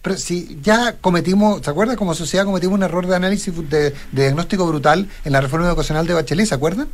[0.01, 1.95] Pero si ya cometimos, ¿se acuerdan?
[1.95, 6.07] Como sociedad cometimos un error de análisis de, de diagnóstico brutal en la reforma educacional
[6.07, 6.87] de Bachelet, ¿se acuerdan?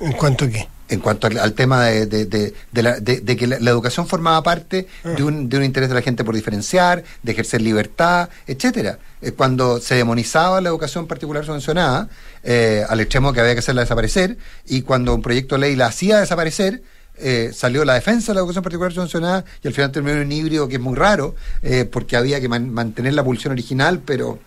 [0.00, 0.68] ¿En cuanto a qué?
[0.90, 4.86] en cuanto al, al tema de, de- de- la- que la, la educación formaba parte
[5.04, 8.98] de, un, de un interés de la gente por diferenciar, de ejercer libertad, etcétera.
[9.20, 12.08] Eh, cuando se demonizaba la educación particular subvencionada,
[12.42, 15.88] eh, al extremo que había que hacerla desaparecer, y cuando un proyecto de ley la
[15.88, 16.80] hacía desaparecer,
[17.20, 20.32] eh, salió la defensa de la educación particular subvencionada y al final terminó en un
[20.32, 24.38] híbrido que es muy raro, eh, porque había que man- mantener la pulsión original, pero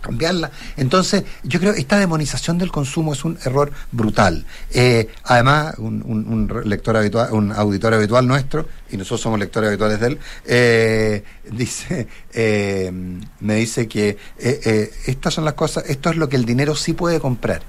[0.00, 0.52] cambiarla.
[0.76, 4.46] Entonces, yo creo que esta demonización del consumo es un error brutal.
[4.70, 9.68] Eh, además, un, un- un lector habitual, un auditor habitual nuestro, y nosotros somos lectores
[9.68, 12.92] habituales de él, eh, dice, eh,
[13.40, 14.16] me dice que eh,
[14.64, 17.62] eh, estas son las cosas, esto es lo que el dinero sí puede comprar.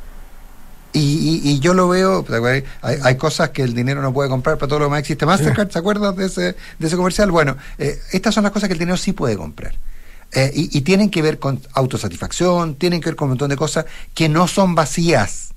[0.92, 2.64] Y, y- y yo lo veo, ¿te acuerdas?
[2.82, 5.70] hay, hay cosas que el dinero no puede comprar, para todo lo demás existe Mastercard,
[5.70, 7.30] ¿se acuerdan de ese, de ese comercial?
[7.32, 9.76] Bueno, eh, estas son las cosas que el dinero sí puede comprar.
[10.32, 13.56] Eh, y, y tienen que ver con autosatisfacción, tienen que ver con un montón de
[13.56, 15.50] cosas que no son vacías,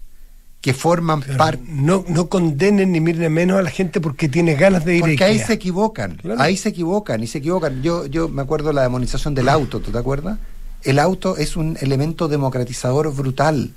[0.61, 1.63] que forman Pero parte.
[1.67, 5.07] no, no condenen ni miren menos a la gente porque tiene ganas de ir a
[5.07, 6.41] Porque ahí se equivocan, Claro.
[6.41, 7.83] ahí se equivocan y se equivocan.
[7.83, 10.39] Yo, yo me acuerdo de la demonización del auto, ¿tú te acuerdas?
[10.85, 13.71] El auto es un elemento democratizador brutal.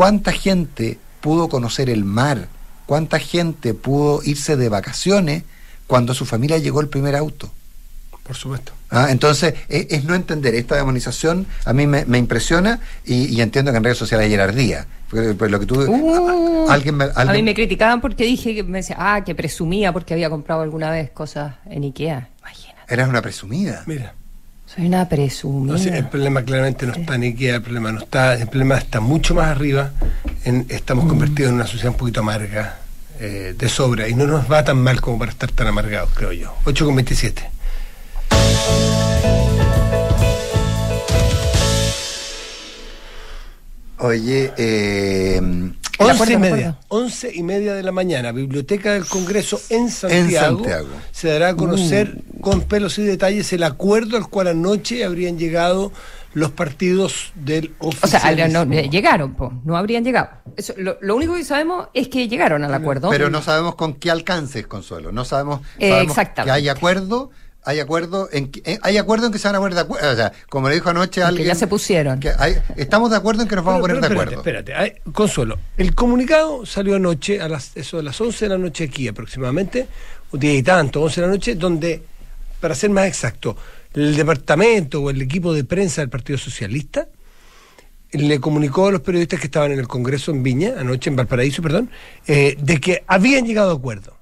[0.00, 2.48] ¿Cuánta gente pudo conocer el mar?
[2.86, 5.42] ¿Cuánta gente pudo irse de vacaciones
[5.86, 7.52] cuando a su familia llegó el primer auto?
[8.22, 8.72] Por supuesto.
[8.88, 13.42] Ah, entonces, es, es no entender esta demonización, a mí me, me impresiona y, y
[13.42, 14.86] entiendo que en redes sociales hay jerarquía.
[15.10, 18.54] Porque, pues, lo que tú, Uh, a- alguien me- A mí me criticaban porque dije
[18.54, 22.30] que me decía, ah, que presumía porque había comprado alguna vez cosas en Ikea.
[22.38, 22.80] Imagínate.
[22.94, 23.82] eras una presumida.
[23.86, 24.14] Mira.
[24.72, 25.74] Soy una presumida.
[25.74, 29.00] Entonces, el problema claramente no está en Ikea, el problema no está, el problema está
[29.00, 29.90] mucho más arriba.
[30.44, 32.78] En, estamos convertidos en una sociedad un poquito amarga,
[33.18, 36.30] eh, de sobra, y no nos va tan mal como para estar tan amargados, creo
[36.32, 36.54] yo.
[36.66, 37.50] 8 con 27.
[43.98, 45.40] Oye, eh,
[46.00, 46.78] De 11 acuerdo, y media.
[46.88, 50.88] 11 y media de la mañana, Biblioteca del Congreso en Santiago, Santiago.
[51.12, 55.92] se dará a conocer con pelos y detalles el acuerdo al cual anoche habrían llegado
[56.32, 58.64] los partidos del O sea, oficialismo.
[58.64, 60.30] no, eh, llegaron, po, no habrían llegado.
[60.56, 63.10] Eso, lo, lo único que sabemos es que llegaron al acuerdo.
[63.10, 65.12] pero no sabemos con qué alcances, Consuelo.
[65.12, 67.30] No sabemos, Eh, sabemos que hay acuerdo,
[67.64, 70.10] hay acuerdo en que, eh, hay acuerdo en que se van a poner de acuerdo.
[70.10, 71.44] O sea, como le dijo anoche alguien.
[71.44, 72.18] Que ya se pusieron.
[72.20, 74.40] que hay- estamos de acuerdo en que nos vamos Pero- a poner pero de acuerdo.
[74.40, 74.96] Espérate, espérate.
[75.06, 78.84] Ay, Consuelo, el comunicado salió anoche, a las, eso de las 11 de la noche
[78.84, 79.86] aquí aproximadamente,
[80.32, 82.02] un día y tanto, 11 de la noche, donde,
[82.60, 83.56] para ser más exacto,
[83.94, 87.08] el departamento o el equipo de prensa del Partido Socialista
[88.12, 91.62] le comunicó a los periodistas que estaban en el Congreso en Viña, anoche en Valparaíso,
[91.62, 91.90] perdón,
[92.26, 94.16] eh, de que habían llegado a acuerdo.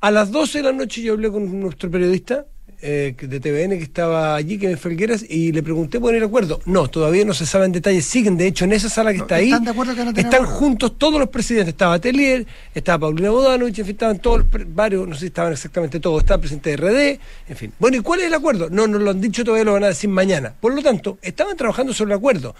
[0.00, 2.46] A las 12 de la noche yo hablé con nuestro periodista
[2.82, 6.60] eh, de TVN que estaba allí, que es Felgueras, y le pregunté por el acuerdo.
[6.66, 8.02] No, todavía no se sabe en detalle.
[8.02, 9.46] Siguen, de hecho, en esa sala que No, está ahí.
[9.50, 10.46] están de acuerdo que no están acuerdo.
[10.54, 11.68] juntos todos los presidentes.
[11.72, 15.26] Estaba Telier, estaba Paulina Bodanovich, en fin, estaban todos, los pre- varios, no sé si
[15.26, 16.20] estaban exactamente todos.
[16.22, 17.72] Estaba el presidente de RD, en fin.
[17.78, 18.68] Bueno, ¿y cuál es el acuerdo?
[18.68, 20.52] No, no lo han dicho todavía, lo van a decir mañana.
[20.60, 22.54] Por lo tanto, estaban trabajando sobre el acuerdo.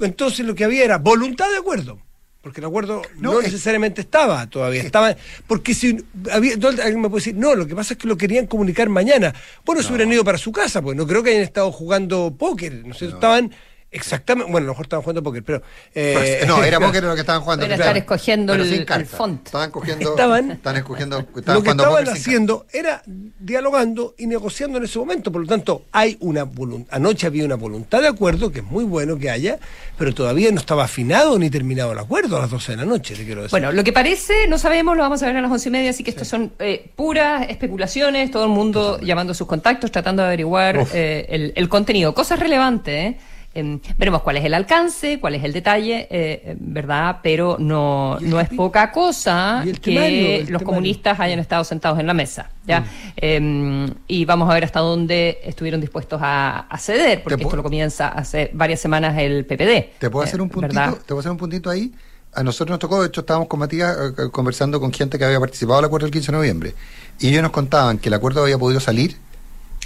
[0.00, 1.98] Entonces lo que había era voluntad de acuerdo.
[2.40, 7.08] Porque el acuerdo no, No, es- necesariamente estaba todavía, estaba, porque si había, alguien me
[7.10, 9.34] puede decir, no, lo que pasa es que lo querían comunicar mañana.
[9.64, 12.86] Bueno, se hubieran ido para su casa, pues no creo que hayan estado jugando póker,
[12.86, 13.50] no sé, estaban
[13.90, 15.62] exactamente, bueno, a lo mejor estaban jugando póker, pero...
[15.94, 17.64] eh, no, era póker lo que estaban jugando.
[17.64, 17.90] Era claro.
[17.90, 19.46] estar escogiendo Pero el- font.
[19.46, 20.10] Estaban cogiendo.
[20.10, 21.18] Estaban- Estaban escogiendo.
[21.18, 23.02] Estaban lo que estaban haciendo era
[23.38, 25.32] dialogando y negociando en ese momento.
[25.32, 26.46] Por lo tanto, hay una
[26.90, 29.58] anoche había una voluntad de acuerdo, que es muy bueno que haya,
[29.96, 33.14] pero todavía no estaba afinado ni terminado el acuerdo a las 12 de la noche,
[33.14, 33.52] te quiero decir.
[33.52, 35.90] Bueno, lo que parece, no sabemos, lo vamos a ver a las once y media,
[35.90, 40.22] así que estos son eh, puras especulaciones, todo el mundo llamando a sus contactos, tratando
[40.22, 42.14] de averiguar eh, el, el contenido.
[42.14, 43.18] Cosas relevantes, ¿eh?
[43.58, 47.18] Em, veremos cuál es el alcance, cuál es el detalle, eh, eh, ¿verdad?
[47.24, 50.66] Pero no, ¿Y el no es poca cosa que temario, los temario?
[50.66, 52.80] comunistas hayan estado sentados en la mesa, ¿ya?
[52.80, 52.84] Mm.
[53.16, 57.64] Em, y vamos a ver hasta dónde estuvieron dispuestos a, a ceder, porque esto lo
[57.64, 59.98] comienza hace varias semanas el PPD.
[59.98, 60.74] ¿Te puedo eh, hacer un puntito?
[60.74, 60.94] ¿verdad?
[60.94, 61.92] ¿Te puedo hacer un puntito ahí?
[62.34, 63.96] A nosotros nos tocó, de hecho, estábamos con Matías
[64.30, 66.74] conversando con gente que había participado del acuerdo del 15 de noviembre.
[67.18, 69.16] Y ellos nos contaban que el acuerdo había podido salir,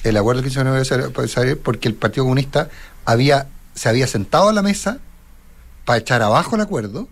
[0.05, 2.69] el acuerdo del 15 de noviembre había podido salir porque el Partido Comunista
[3.05, 4.99] había se había sentado a la mesa
[5.85, 7.09] para echar abajo el acuerdo,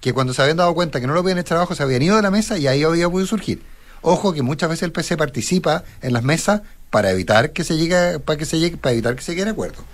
[0.00, 2.16] que cuando se habían dado cuenta que no lo podían echar abajo, se habían ido
[2.16, 3.62] de la mesa y ahí había podido surgir.
[4.02, 8.18] Ojo que muchas veces el PC participa en las mesas para evitar que se llegue,
[8.18, 9.84] para que se llegue, para evitar que se llegue a acuerdo.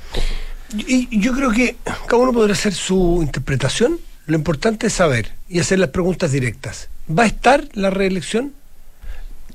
[0.77, 3.99] Y, yo creo que cada uno podrá hacer su interpretación.
[4.27, 6.88] Lo importante es saber y hacer las preguntas directas.
[7.09, 8.53] ¿Va a estar la reelección?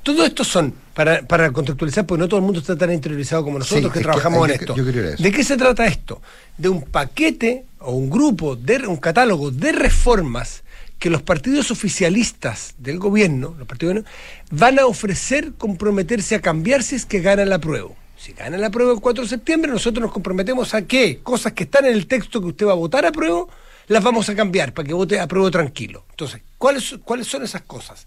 [0.02, 3.58] Todo esto son, para, para contextualizar, porque no todo el mundo está tan interiorizado como
[3.60, 4.74] nosotros Sí, que trabajamos yo- en esto.
[4.76, 5.22] yo eso.
[5.22, 6.20] ¿De qué se trata esto?
[6.58, 10.64] De un paquete o un grupo, de un catálogo de reformas
[10.98, 14.04] que los partidos oficialistas del gobierno, los partidos
[14.50, 17.90] van a ofrecer comprometerse a cambiar si es que ganan la prueba.
[18.16, 21.64] Si ganan la prueba el 4 de septiembre, nosotros nos comprometemos a que cosas que
[21.64, 23.46] están en el texto que usted va a votar a prueba,
[23.88, 26.04] las vamos a cambiar para que vote a prueba tranquilo.
[26.10, 28.06] Entonces, ¿cuáles, ¿cuáles son esas cosas?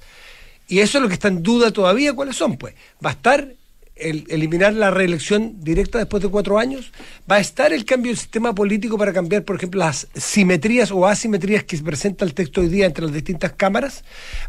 [0.67, 2.57] Y eso es lo que está en duda todavía, ¿cuáles son?
[2.57, 2.73] Pues
[3.03, 3.55] va a estar
[3.95, 6.91] el eliminar la reelección directa después de cuatro años,
[7.29, 11.07] va a estar el cambio del sistema político para cambiar, por ejemplo, las simetrías o
[11.07, 14.03] asimetrías que presenta el texto hoy día entre las distintas cámaras,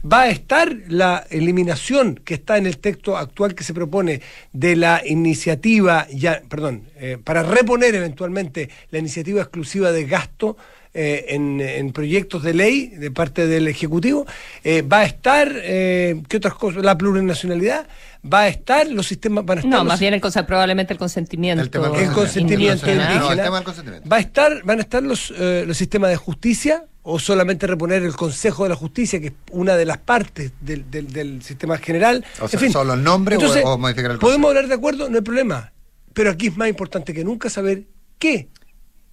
[0.04, 4.20] va a estar la eliminación que está en el texto actual que se propone
[4.52, 10.56] de la iniciativa, ya, perdón, eh, para reponer eventualmente la iniciativa exclusiva de gasto
[10.96, 14.26] eh, en, en proyectos de ley de parte del Ejecutivo,
[14.64, 16.82] eh, va a estar, eh, ¿qué otras cosas?
[16.82, 17.86] La plurinacionalidad,
[18.24, 20.98] va a estar los sistemas, van a estar No, los- más bien el probablemente el
[20.98, 21.62] consentimiento.
[21.62, 23.04] El tema del el consentimiento indígena.
[23.04, 23.20] indígena.
[23.24, 24.08] No, el tema del consentimiento.
[24.08, 28.02] Va a estar, van a estar los, eh, los sistemas de justicia o solamente reponer
[28.02, 31.78] el Consejo de la Justicia, que es una de las partes del, del- del sistema
[31.78, 32.24] general.
[32.40, 32.72] O sea, en fin.
[32.72, 35.72] ¿son los nombres o- Entonces, o modificar el Podemos hablar de acuerdo, no hay problema.
[36.12, 37.84] Pero aquí es más importante que nunca saber
[38.18, 38.48] qué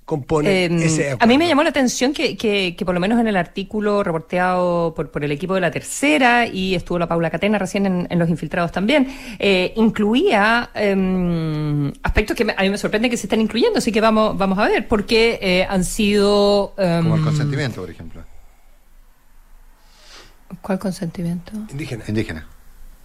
[0.06, 3.20] compone Eh, ese a mí me llamó la atención que, que, que por lo menos
[3.20, 7.30] en el artículo reporteado por, por el equipo de la tercera y estuvo la Paula
[7.30, 9.08] Catena recién en, en Los Infiltrados también,
[9.40, 13.92] eh, incluía em, aspectos que me- a mí me sorprende que se estén incluyendo, así
[13.92, 16.74] que vamos, vamos a ver, porque eh, han sido...
[16.78, 18.22] em, Como el consentimiento, por ejemplo.
[20.62, 21.52] ¿Cuál consentimiento?
[21.72, 22.04] Indígena.
[22.08, 22.48] Indígena.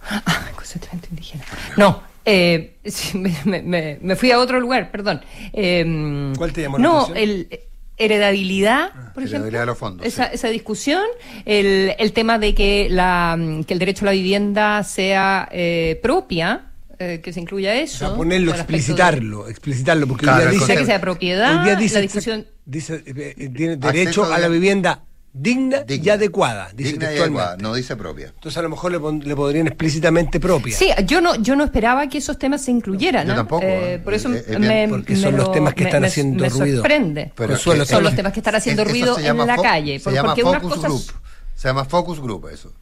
[0.01, 1.43] Ah, consentimiento indígena.
[1.75, 2.01] No,
[2.31, 5.21] eh, sí, me, me- me- fui a otro lugar, perdón.
[5.53, 7.17] Eh, ¿Cuál te llamó la No, atención?
[7.17, 7.59] el
[7.97, 9.23] heredabilidad, por ejemplo.
[9.47, 10.31] heredabilidad de los fondos, Esa, sí.
[10.35, 11.03] esa discusión,
[11.45, 13.37] el, el tema de que, la,
[13.67, 16.65] que el derecho a la vivienda sea eh, propia,
[16.97, 17.97] eh, que se incluya O eso.
[18.07, 21.01] sea, ponerlo, respecto de- explicitarlo, explicarlo, porque Claro, hoy día O sea, dice, que sea
[21.01, 22.47] propiedad, hoy día dice la discusión...
[22.65, 26.05] dice, eh, eh, tiene derecho a la vivienda digna, Digna.
[26.05, 28.27] y adecuada, dice Digna y adecuada, no dice propia.
[28.27, 30.75] Entonces a lo mejor le, pon- le podrían explícitamente propia.
[30.75, 33.27] Sí, yo no, yo no esperaba que esos temas se incluyeran.
[33.27, 33.35] Yo ¿ah?
[33.37, 33.99] tampoco, Eh, ¿eh?
[33.99, 36.43] por eso Eh, eh, me, porque me son los lo- temas que están me- haciendo
[36.43, 36.77] me ruido.
[36.77, 37.31] sorprende.
[37.35, 39.99] Pero Consuelo, que- son los temas que están haciendo es- ruido en la calle.
[39.99, 41.21] Se llama porque unas focus cosas group.
[41.55, 42.73] Se llama focus group eso.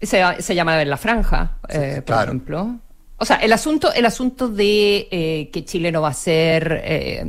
[0.00, 2.22] se, se llama en la franja, eh, por claro.
[2.32, 2.60] ejemplo.
[2.62, 2.78] O
[3.16, 7.24] O sea, el asunto, el asunto de eh, que Chile no va a ser eh,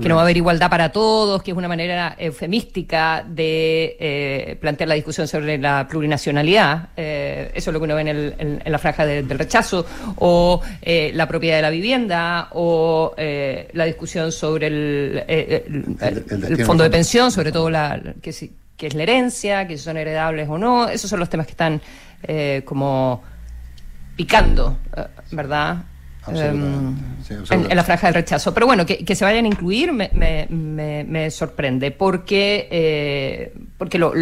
[0.00, 4.56] que no va a haber igualdad para todos, que es una manera eufemística de eh,
[4.60, 8.34] plantear la discusión sobre la plurinacionalidad, eh, eso es lo que uno ve en, el,
[8.38, 9.84] en, la franja del rechazo,
[10.16, 16.90] o eh, la propiedad de la vivienda, o la discusión sobre el, el, fondo de
[16.90, 18.32] pensión, sobre todo la, que,
[18.76, 21.80] que es la herencia, que son heredables o no, esos son los temas que están
[22.64, 23.22] como
[24.16, 24.78] picando,
[25.30, 25.84] ¿verdad?
[26.28, 26.96] Em,
[27.50, 28.54] en, la franja del rechazo.
[28.54, 34.12] Pero bueno, que, se vayan a incluir me, me, me, sorprende, porque, eh, porque lo,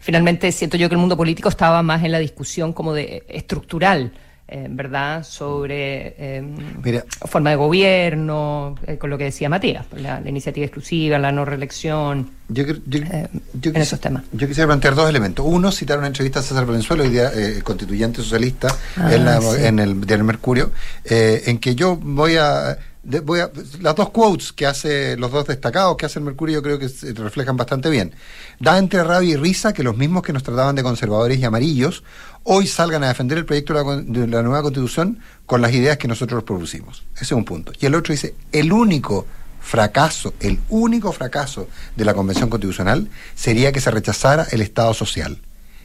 [0.00, 4.12] finalmente siento yo que el mundo político estaba más en la discusión como de estructural
[4.52, 10.66] eh, ¿verdad?, sobre eh, forma de gobierno, eh, con lo que decía Matías, la, iniciativa
[10.66, 12.30] exclusiva, la no reelección.
[12.48, 14.24] Yo, en esos temas.
[14.32, 15.46] Yo quisiera plantear dos elementos.
[15.48, 17.30] Uno, citar una entrevista a César Valenzuela, hoy día
[17.62, 19.14] constituyente socialista, ah,
[19.60, 20.72] en, el diario Mercurio,
[21.04, 25.96] en que yo voy a voy a, las dos quotes que hace, los dos destacados
[25.96, 28.14] que hace el Mercurio, yo creo que se reflejan bastante bien.
[28.58, 32.04] Da entre rabia y risa que los mismos que nos trataban de conservadores y amarillos
[32.44, 36.42] hoy salgan a defender el proyecto de la, nueva constitución con las ideas que nosotros
[36.42, 37.04] propusimos.
[37.14, 37.72] Ese es un punto.
[37.80, 39.26] Y el otro dice, el único
[39.60, 45.40] fracaso, el único fracaso de la Convención Constitucional sería que se rechazara el Estado social.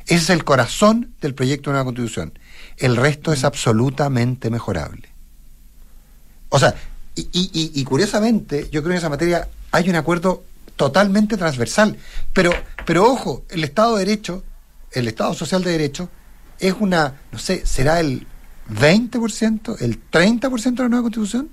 [0.07, 2.37] Ese es el corazón del proyecto de nueva constitución.
[2.77, 5.09] El resto es absolutamente mejorable.
[6.49, 6.75] O sea,
[7.15, 10.43] y, y, curiosamente, yo creo que en esa materia hay un acuerdo
[10.75, 11.97] totalmente transversal.
[12.33, 12.51] Pero,
[12.85, 14.43] pero ojo, el Estado de Derecho,
[14.91, 16.09] el Estado Social de Derecho,
[16.59, 18.27] es una, no sé, será el
[18.69, 21.49] 20%, el 30% de la nueva constitución.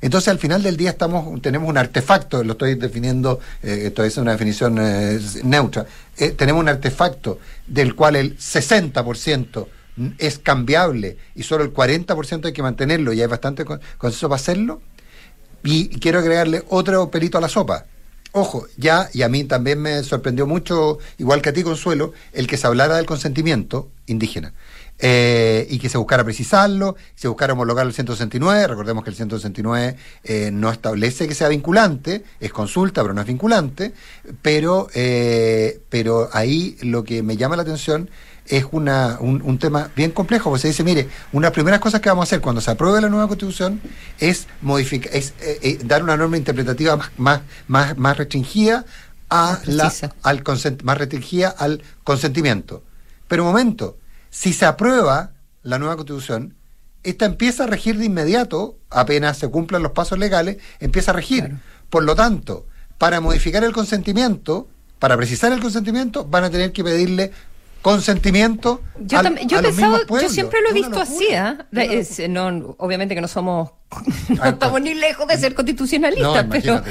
[0.00, 4.16] Entonces, al final del día estamos tenemos un artefacto, lo estoy definiendo, eh, esto es
[4.18, 5.86] una definición eh, neutra,
[6.18, 9.66] eh, tenemos un artefacto del cual el 60%
[10.18, 14.82] es cambiable y solo el 40% hay que mantenerlo y hay bastante consenso para hacerlo.
[15.64, 17.86] Y quiero agregarle otro pelito a la sopa.
[18.32, 22.46] Ojo, ya, y a mí también me sorprendió mucho, igual que a ti, Consuelo, el
[22.46, 24.52] que se hablara del consentimiento indígena.
[24.98, 29.96] Eh, y que se buscara precisarlo, se buscara homologar el 169, recordemos que el 169
[30.24, 33.92] eh, no establece que sea vinculante, es consulta, pero no es vinculante,
[34.40, 38.08] pero, eh, pero ahí lo que me llama la atención
[38.48, 42.00] es una, un, tema bien complejo, porque se dice, mire, una de las primeras cosas
[42.00, 43.80] que vamos a hacer cuando se apruebe la nueva constitución
[44.18, 45.34] es, modificar, es
[45.86, 48.84] dar una norma interpretativa más, más, más, restringida
[49.28, 50.42] a la, al
[50.82, 52.82] más restringida al consentimiento.
[53.28, 53.98] Pero un momento,
[54.30, 55.32] si se aprueba
[55.62, 56.54] la nueva constitución,
[57.02, 61.56] esta empieza a regir de inmediato, apenas se cumplan los pasos legales, empieza a regir.
[61.88, 62.66] Por lo tanto,
[62.98, 67.32] para modificar el consentimiento, para precisar el consentimiento, van a tener que pedirle
[67.82, 68.80] consentimiento.
[69.00, 72.28] Yo, yo, yo siempre lo he visto así, ¿eh?
[72.28, 73.70] no, obviamente que no somos
[74.28, 76.82] no estamos ni lejos de ser constitucionalistas, pero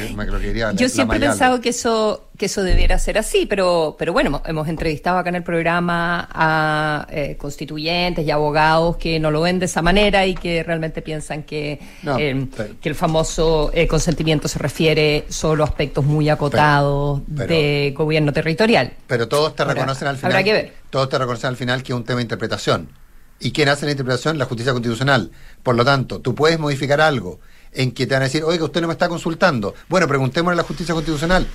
[0.73, 4.67] yo siempre he pensado que eso que eso debiera ser así, pero pero bueno, hemos
[4.67, 9.65] entrevistado acá en el programa a eh, constituyentes y abogados que no lo ven de
[9.65, 11.79] esa manera y que realmente piensan que,
[12.17, 12.47] eh,
[12.81, 18.93] que el famoso eh, consentimiento se refiere solo a aspectos muy acotados de gobierno territorial.
[19.07, 20.31] Pero todos te reconocen al final.
[20.31, 20.73] Habrá que ver.
[20.89, 23.04] Todos te reconocen al final que es un tema de interpretación
[23.39, 24.37] ¿Y quién hace la interpretación?
[24.37, 25.31] La justicia constitucional.
[25.61, 27.39] Por lo tanto, tú puedes modificar algo
[27.73, 29.75] en que te van a decir, oiga, usted no me está consultando.
[29.89, 31.45] Bueno, preguntémosle a la justicia constitucional.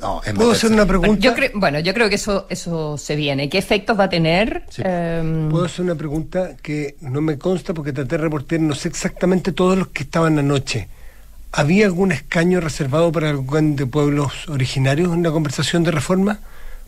[0.00, 1.20] No, ¿Puedo hacer una pregunta?
[1.20, 3.48] Yo bueno, yo creo que eso, eso se viene.
[3.48, 4.64] ¿Qué efectos va a tener?
[4.78, 8.88] Em, Puedo hacer una pregunta que no me consta porque traté de reportar, no sé
[8.88, 10.88] exactamente todos los que estaban anoche.
[11.50, 16.38] ¿Había algún escaño reservado para algún de pueblos originarios en la conversación de reforma?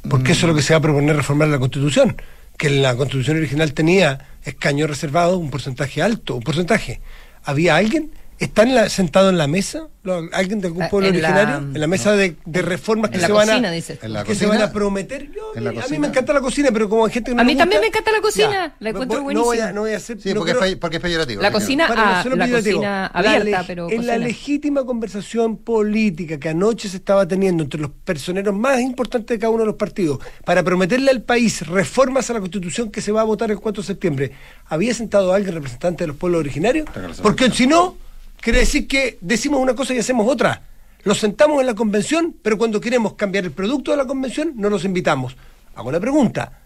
[0.08, 2.16] Porque eso es lo que se va a proponer reformar la Constitución
[2.60, 7.00] que la constitución original tenía escaños reservados, un porcentaje alto, un porcentaje.
[7.42, 9.88] ¿Había alguien ¿Están sentados en la mesa?
[10.32, 11.56] ¿Alguien de algún ah, pueblo originario?
[11.58, 15.28] en la mesa de, reformas que, se, van a, que se van a prometer.
[15.54, 17.82] a mí me encanta la cocina, pero como hay gente que no A mí también
[17.82, 18.74] me encanta la cocina.
[18.80, 19.42] La encuentro buenísima.
[19.42, 20.18] No voy a, no voy a hacer.
[20.22, 21.42] Sí, porque, es, porque es peyorativo.
[21.42, 23.90] La cocina, ah, la cocina abierta, pero.
[23.90, 29.36] En la legítima conversación política que anoche se estaba teniendo entre los personeros más importantes
[29.36, 33.02] de cada uno de los partidos para prometerle al país reformas a la constitución que
[33.02, 34.32] se va a votar el 4 de septiembre,
[34.64, 36.88] ¿había sentado alguien representante de los pueblos originarios?
[37.22, 37.96] Porque si no
[38.40, 40.62] quiere decir que decimos una cosa y hacemos otra.
[41.02, 44.68] Los sentamos en la convención, pero cuando queremos cambiar el producto de la convención, no
[44.68, 45.36] los invitamos.
[45.74, 46.60] Hago la pregunta.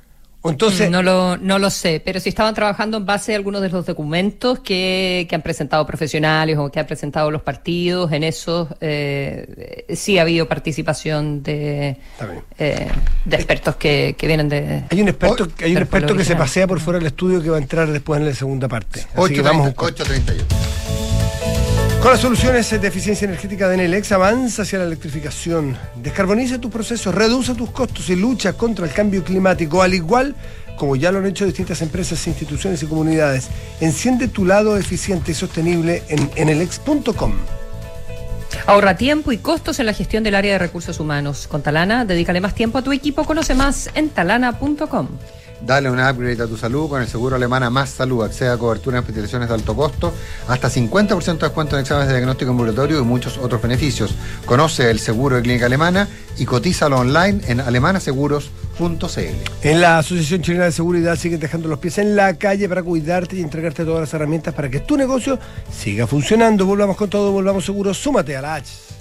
[0.51, 3.71] Entonces, no lo, no lo sé, pero si estaban trabajando en base a algunos de
[3.71, 8.69] los documentos que, que han presentado profesionales o que han presentado los partidos, en esos
[8.83, 11.97] eh, sí ha habido participación de,
[12.59, 12.89] eh,
[13.25, 14.85] de expertos que, que vienen de...
[14.91, 17.57] Hay un experto, hay un experto que se pasea por fuera del estudio que va
[17.57, 19.07] a entrar después en la segunda parte.
[19.15, 21.04] 8.38.
[22.05, 25.75] Con las soluciones de eficiencia energética de Enel avanza hacia la electrificación.
[25.95, 30.35] Descarboniza tus procesos, reduce tus costos y lucha contra el cambio climático, al igual
[30.77, 33.49] como ya lo han hecho distintas empresas, instituciones y comunidades.
[33.81, 37.33] Enciende tu lado eficiente y sostenible en enelex.com.
[38.67, 41.47] Ahorra tiempo y costos en la gestión del área de recursos humanos.
[41.47, 43.25] Con Talana, dedícale más tiempo a tu equipo.
[43.25, 45.09] Conoce más en talana.com.
[45.67, 48.23] Dale un upgrade a tu salud con el seguro alemana Más Salud.
[48.23, 50.13] Acceda a cobertura en hospitalizaciones de alto costo,
[50.47, 54.15] hasta 50% de descuento en exámenes de diagnóstico ambulatorio y muchos otros beneficios.
[54.45, 56.07] Conoce el seguro de clínica alemana
[56.37, 59.19] y cotízalo online en alemanaseguros.cl.
[59.63, 63.37] En la Asociación Chilena de Seguridad siguen dejando los pies en la calle para cuidarte
[63.37, 65.39] y entregarte todas las herramientas para que tu negocio
[65.73, 66.67] siga funcionando.
[66.67, 67.97] Volvamos con todo, volvamos seguros.
[67.97, 68.94] Súmate a la H.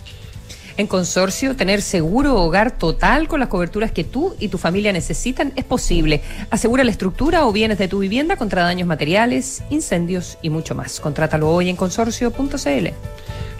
[0.76, 5.54] En Consorcio, tener seguro hogar total con las coberturas que tú y tu familia necesitan
[5.56, 6.24] es posible.
[6.50, 11.00] Asegura la estructura o bienes de tu vivienda contra daños materiales, incendios y mucho más.
[11.00, 12.88] Contrátalo hoy en consorcio.cl.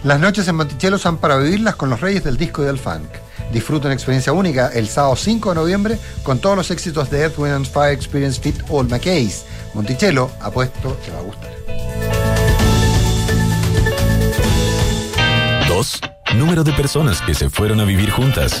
[0.02, 3.08] Las noches en Monticello son para vivirlas con los reyes del disco y del funk.
[3.52, 7.38] Disfruta una experiencia única el sábado 5 de noviembre con todos los éxitos de Earth,
[7.38, 9.44] Wind Fire Experience Fit All McKays.
[9.72, 11.54] Monticello, apuesto, te va a gustar.
[15.68, 16.00] Dos
[16.38, 18.60] Número de personas que se fueron a vivir juntas.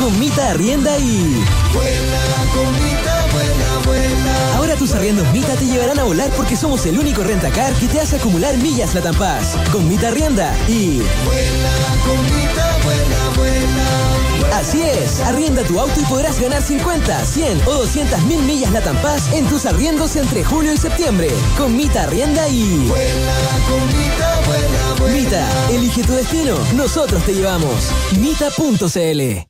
[0.00, 1.44] Comita Arrienda y...
[1.74, 2.20] Vuela,
[2.54, 4.56] comita, vuela, vuela.
[4.56, 8.00] Ahora tus arriendos Mita te llevarán a volar porque somos el único rentacar que te
[8.00, 9.58] hace acumular millas Latam Paz.
[9.70, 11.02] Con Mita Arrienda y...
[11.26, 11.70] Vuela,
[12.02, 14.56] comita, vuela, vuela.
[14.56, 18.96] Así es, arrienda tu auto y podrás ganar 50, 100 o 200 mil millas Latam
[19.02, 21.28] Paz en tus arriendos entre julio y septiembre.
[21.58, 22.88] Con Mita Arrienda y...
[22.88, 23.34] Vuela,
[23.68, 25.14] comita, vuela, vuela.
[25.14, 27.90] Mita, elige tu destino, nosotros te llevamos.
[28.18, 29.49] Mita.cl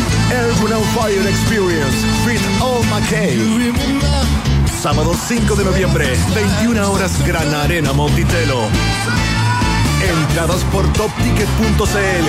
[0.31, 3.37] Urban on Fire Experience, Fit All McKay.
[4.81, 8.67] Sábado 5 de noviembre, 21 horas, Gran Arena Monticello.
[10.01, 12.27] Entradas por topticket.cl.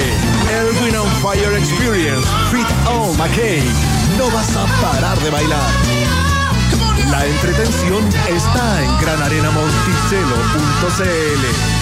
[0.51, 3.63] Erwin on Fire Experience, Fit All McKay.
[4.19, 5.71] No vas a parar de bailar.
[7.11, 11.82] La entretención está en granarenamonticello.cl.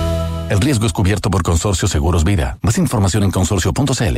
[0.51, 2.57] El riesgo es cubierto por Consorcio Seguros Vida.
[2.61, 4.17] Más información en consorcio.cl.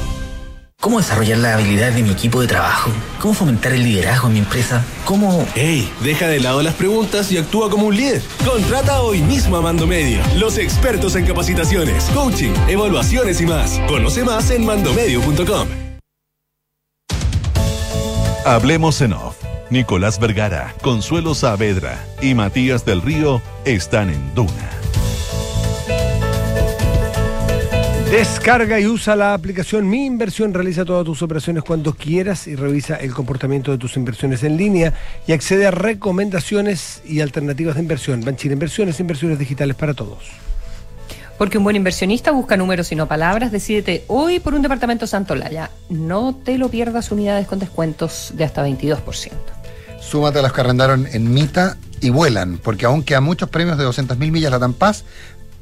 [0.81, 2.89] ¿Cómo desarrollar la habilidad de mi equipo de trabajo?
[3.19, 4.83] ¿Cómo fomentar el liderazgo en mi empresa?
[5.05, 5.45] ¿Cómo...?
[5.53, 5.87] ¡Ey!
[6.01, 8.23] Deja de lado las preguntas y actúa como un líder.
[8.43, 13.79] Contrata hoy mismo a Mando Medio, los expertos en capacitaciones, coaching, evaluaciones y más.
[13.87, 15.67] Conoce más en mandomedio.com.
[18.43, 19.35] Hablemos en off.
[19.69, 24.71] Nicolás Vergara, Consuelo Saavedra y Matías del Río están en Duna.
[28.11, 30.53] Descarga y usa la aplicación Mi Inversión.
[30.53, 34.93] Realiza todas tus operaciones cuando quieras y revisa el comportamiento de tus inversiones en línea
[35.25, 38.19] y accede a recomendaciones y alternativas de inversión.
[38.19, 40.29] Banchir Inversiones, inversiones digitales para todos.
[41.37, 43.49] Porque un buen inversionista busca números y no palabras.
[43.49, 45.71] Decídete hoy por un departamento Santolaya.
[45.87, 49.31] No te lo pierdas unidades con descuentos de hasta 22%.
[50.01, 53.85] Súmate a los que arrendaron en Mita y vuelan, porque aún quedan muchos premios de
[53.85, 55.05] 200.000 millas Latam Paz,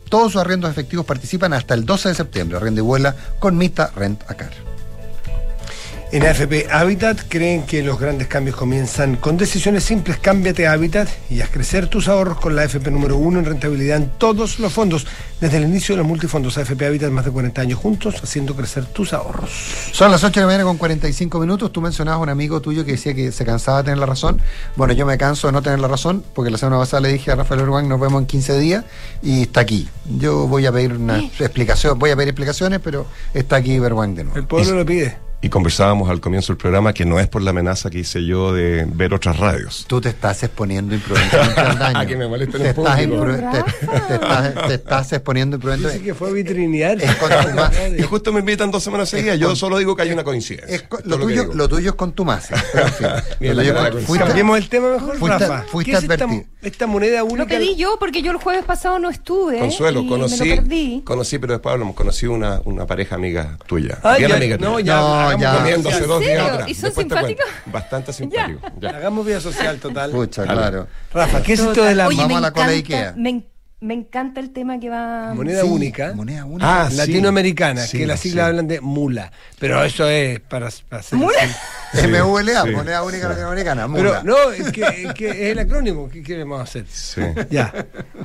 [0.09, 2.57] todos sus arrendos efectivos participan hasta el 12 de septiembre.
[2.57, 4.51] Arrenda y vuela con Mita Rent a Car.
[6.11, 10.17] En AFP Habitat creen que los grandes cambios comienzan con decisiones simples.
[10.17, 13.97] Cámbiate a Habitat y haz crecer tus ahorros con la AFP número uno en rentabilidad
[13.97, 15.05] en todos los fondos.
[15.39, 18.87] Desde el inicio de los multifondos AFP Habitat, más de 40 años juntos, haciendo crecer
[18.87, 19.51] tus ahorros.
[19.91, 21.71] Son las 8 de la mañana con 45 minutos.
[21.71, 24.41] Tú mencionabas a un amigo tuyo que decía que se cansaba de tener la razón.
[24.75, 27.29] Bueno, yo me canso de no tener la razón porque la semana pasada le dije
[27.29, 28.83] a Rafael Urbán nos vemos en 15 días
[29.21, 29.87] y está aquí.
[30.17, 34.23] Yo voy a pedir una explicación, voy a pedir explicaciones, pero está aquí Berwang de
[34.23, 34.39] nuevo.
[34.39, 35.28] El pueblo lo pide.
[35.41, 38.51] Y conversábamos al comienzo del programa que no es por la amenaza que hice yo
[38.53, 39.85] de ver otras radios.
[39.87, 41.97] Tú te estás exponiendo imprudentemente al daño.
[41.99, 45.99] A que me molesten te estás, te, te estás, te estás exponiendo imprudentemente.
[45.99, 46.37] Dice que fue.
[46.41, 49.39] Es ma- Y justo me invitan dos semanas seguidas.
[49.39, 50.75] Yo solo digo que hay una coincidencia.
[50.75, 51.95] es lo, tuyo, lo tuyo es
[53.55, 54.07] lo tuyo la con- coincidencia.
[54.07, 55.63] fuiste- Cambiemos el tema mejor, Fuiste- Rafa.
[55.69, 56.43] fuiste ¿Qué es esta, advertido.
[56.63, 57.43] esta moneda única?
[57.43, 59.59] Lo pedí yo porque yo el jueves pasado no estuve.
[59.59, 61.01] Consuelo, y conocí, Me lo perdí.
[61.05, 63.99] conocí, pero después hablamos, conocí una, una pareja amiga tuya.
[64.03, 64.85] Ah, bien ya, amiga no, tuya.
[64.85, 65.57] ya, No, hagamos ya.
[65.57, 66.69] Comiendo hace ¿En dos días atrás.
[66.69, 67.45] ¿Y son simpáticos?
[67.65, 68.59] Bastante simpático.
[68.79, 68.89] Ya.
[68.89, 70.11] Hagamos vida social total.
[70.11, 70.87] Pucha, claro.
[71.13, 73.13] Rafa, ¿qué es esto de la Vamos me a la cola de encanta- Ikea.
[73.17, 73.48] Me, en-
[73.81, 75.33] me encanta el tema que va.
[75.33, 76.11] moneda Sí, única?
[76.13, 76.81] Moneda única.
[76.83, 76.97] Ah, sí.
[76.97, 78.49] latinoamericana, Sí, que las siglas sí.
[78.49, 79.31] hablan de mula.
[79.57, 81.37] Pero eso es para, para hacer ¿Mula?
[82.65, 82.71] sí.
[82.71, 83.87] moneda única latinoamericana.
[83.93, 84.23] Pero mula.
[84.23, 86.09] no, es que, es que es el acrónimo.
[86.09, 86.85] ¿Qué queremos hacer?
[86.89, 87.21] Sí.
[87.49, 87.73] Ya.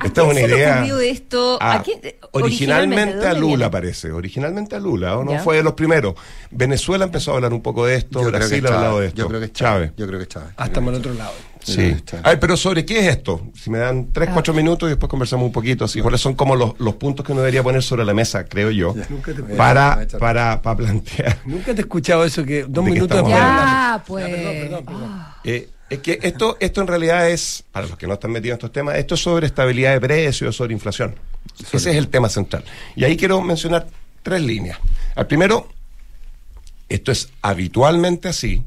[0.03, 0.85] Esta es una idea.
[0.99, 1.57] esto?
[1.61, 2.01] Ah, ¿A quién-
[2.31, 3.69] originalmente ¿de a Lula viene?
[3.69, 5.39] parece, originalmente a Lula, ¿o no Ya.
[5.39, 6.15] fue de los primeros.
[6.51, 9.21] Venezuela empezó a hablar un poco de esto, Yo Brasil ha hablado de esto.
[9.21, 9.87] Yo creo que es Chávez.
[9.89, 9.93] Chávez.
[9.97, 10.49] Yo creo que es Chávez.
[10.57, 11.33] Hasta por el otro lado.
[11.65, 11.95] Sí.
[12.23, 13.41] Ay, pero sobre qué es esto?
[13.55, 15.85] Si me dan tres, cuatro minutos y después conversamos un poquito.
[15.85, 18.69] Así, ¿Cuáles son como los, los puntos que uno debería poner sobre la mesa, creo
[18.69, 21.39] yo, Nunca te, para, para, para plantear?
[21.45, 23.39] nunca te he escuchado eso que dos ¿De qué minutos hablamos.
[23.39, 24.25] Ya, pues.
[24.25, 25.25] perdón, perdón, perdón.
[25.43, 28.57] Eh, es que esto, esto en realidad es, para los que no están metidos en
[28.57, 31.15] estos temas, esto es sobre estabilidad de precios, sobre inflación.
[31.71, 32.63] Ese es el tema central.
[32.95, 33.87] Y ahí quiero mencionar
[34.23, 34.79] tres líneas.
[35.15, 35.69] Al primero,
[36.89, 38.63] esto es habitualmente así.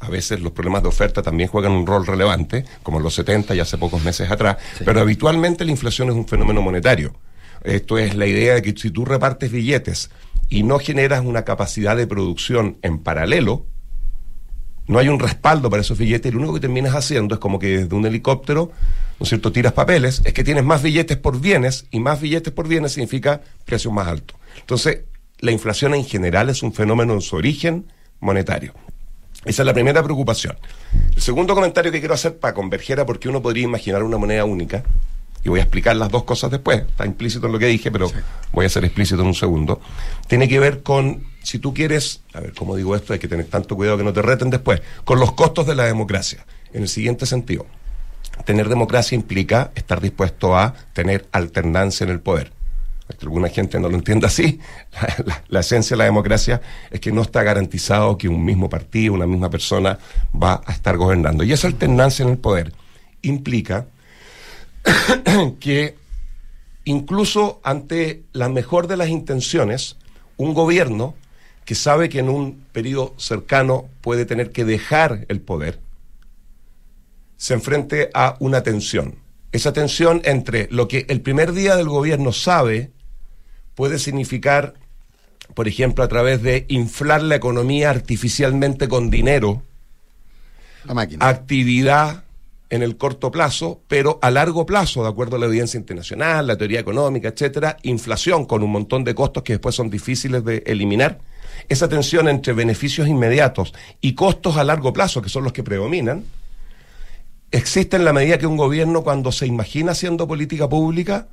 [0.00, 3.54] A veces los problemas de oferta también juegan un rol relevante, como en los 70
[3.54, 7.14] y hace pocos meses atrás, pero habitualmente la inflación es un fenómeno monetario.
[7.62, 10.10] Esto es la idea de que si tú repartes billetes
[10.48, 13.66] y no generas una capacidad de producción en paralelo,
[14.86, 17.58] no hay un respaldo para esos billetes y lo único que terminas haciendo es como
[17.58, 18.72] que desde un helicóptero,
[19.18, 22.52] ¿no es cierto?, tiras papeles, es que tienes más billetes por bienes y más billetes
[22.52, 24.36] por bienes significa precios más altos.
[24.58, 25.02] Entonces,
[25.38, 28.74] la inflación en general es un fenómeno en su origen monetario.
[29.44, 30.56] Esa es la primera preocupación.
[31.14, 34.18] El segundo comentario que quiero hacer para converger a por qué uno podría imaginar una
[34.18, 34.82] moneda única,
[35.42, 38.10] y voy a explicar las dos cosas después, está implícito en lo que dije, pero
[38.52, 39.80] voy a ser explícito en un segundo,
[40.26, 43.14] tiene que ver con, si tú quieres, a ver, ¿cómo digo esto?
[43.14, 45.86] Hay que tener tanto cuidado que no te reten después, con los costos de la
[45.86, 47.64] democracia, en el siguiente sentido.
[48.44, 52.52] Tener democracia implica estar dispuesto a tener alternancia en el poder.
[53.18, 54.60] Que alguna gente no lo entienda así.
[55.48, 59.26] La, esencia de la democracia es que no está garantizado que un mismo partido, una
[59.26, 59.98] misma persona
[60.34, 61.44] va a estar gobernando.
[61.44, 62.72] Y esa alternancia en el poder
[63.22, 63.86] implica
[65.60, 65.96] que
[66.84, 69.96] incluso ante la mejor de las intenciones,
[70.36, 71.14] un gobierno
[71.64, 75.78] que sabe que en un periodo cercano puede tener que dejar el poder,
[77.36, 79.16] se enfrente a una tensión.
[79.52, 82.90] Esa tensión entre lo que el primer día del gobierno sabe
[83.80, 84.74] puede significar,
[85.54, 89.62] por ejemplo, a través de inflar la economía artificialmente con dinero,
[90.84, 91.26] La máquina.
[91.26, 92.24] actividad
[92.68, 96.58] en el corto plazo, pero a largo plazo, de acuerdo a la evidencia internacional, la
[96.58, 101.18] teoría económica, etcétera, inflación con un montón de costos que después son difíciles de eliminar.
[101.66, 103.72] Esa tensión entre beneficios inmediatos
[104.02, 106.24] y costos a largo plazo, que son los que predominan,
[107.50, 111.28] existe en la medida que un gobierno cuando se imagina haciendo política pública,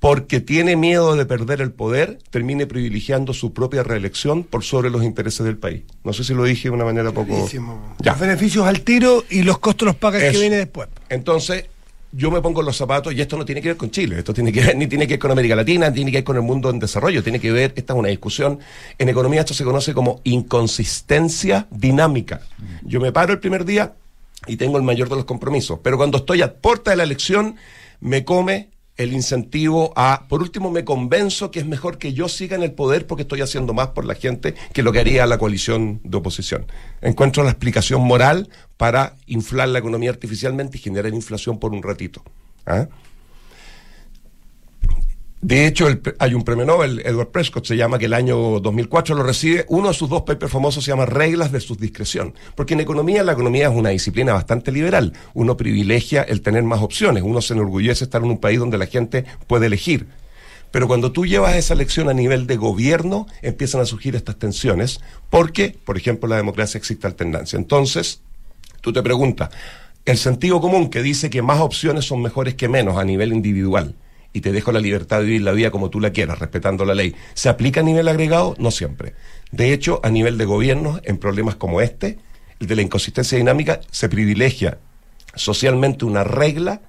[0.00, 5.04] porque tiene miedo de perder el poder, termine privilegiando su propia reelección por sobre los
[5.04, 5.82] intereses del país.
[6.04, 7.46] No sé si lo dije de una manera poco...
[8.00, 8.12] Ya.
[8.12, 10.88] Los beneficios al tiro y los costos los paga el que viene después.
[11.10, 11.66] Entonces,
[12.12, 14.50] yo me pongo los zapatos, y esto no tiene que ver con Chile, esto tiene
[14.50, 16.42] que ver, ni tiene que ver con América Latina, ni tiene que ver con el
[16.42, 18.58] mundo en desarrollo, tiene que ver, esta es una discusión,
[18.98, 22.40] en economía esto se conoce como inconsistencia dinámica.
[22.82, 23.92] Yo me paro el primer día
[24.46, 27.56] y tengo el mayor de los compromisos, pero cuando estoy a puerta de la elección,
[28.00, 28.70] me come
[29.00, 32.72] el incentivo a, por último, me convenzo que es mejor que yo siga en el
[32.72, 36.18] poder porque estoy haciendo más por la gente que lo que haría la coalición de
[36.18, 36.66] oposición.
[37.00, 42.22] Encuentro la explicación moral para inflar la economía artificialmente y generar inflación por un ratito.
[42.66, 42.88] ¿ah?
[45.42, 49.14] De hecho, el hay un premio Nobel, Edward Prescott se llama, que el año 2004
[49.14, 49.64] lo recibe.
[49.68, 52.34] Uno de sus dos papers famosos se llama Reglas de discreción.
[52.54, 55.14] Porque en economía, la economía es una disciplina bastante liberal.
[55.32, 57.22] Uno privilegia el tener más opciones.
[57.22, 60.08] Uno se enorgullece estar en un país donde la gente puede elegir.
[60.72, 65.00] Pero cuando tú llevas esa elección a nivel de gobierno, empiezan a surgir estas tensiones.
[65.30, 67.56] Porque, por ejemplo, en la democracia existe alternancia.
[67.56, 68.20] Entonces,
[68.82, 69.48] tú te preguntas,
[70.04, 73.94] el sentido común que dice que más opciones son mejores que menos a nivel individual
[74.32, 76.94] y te dejo la libertad de vivir la vida como tú la quieras, respetando la
[76.94, 78.54] ley, ¿se aplica a nivel agregado?
[78.58, 79.14] No siempre.
[79.50, 82.18] De hecho, a nivel de gobierno, en problemas como este,
[82.60, 84.78] el de la inconsistencia dinámica, se privilegia
[85.34, 86.82] socialmente una regla,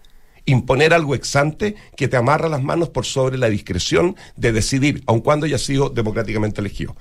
[0.45, 5.21] imponer algo exante que te amarra las manos por sobre la discreción de decidir, aun
[5.21, 6.95] cuando haya sido democráticamente elegido.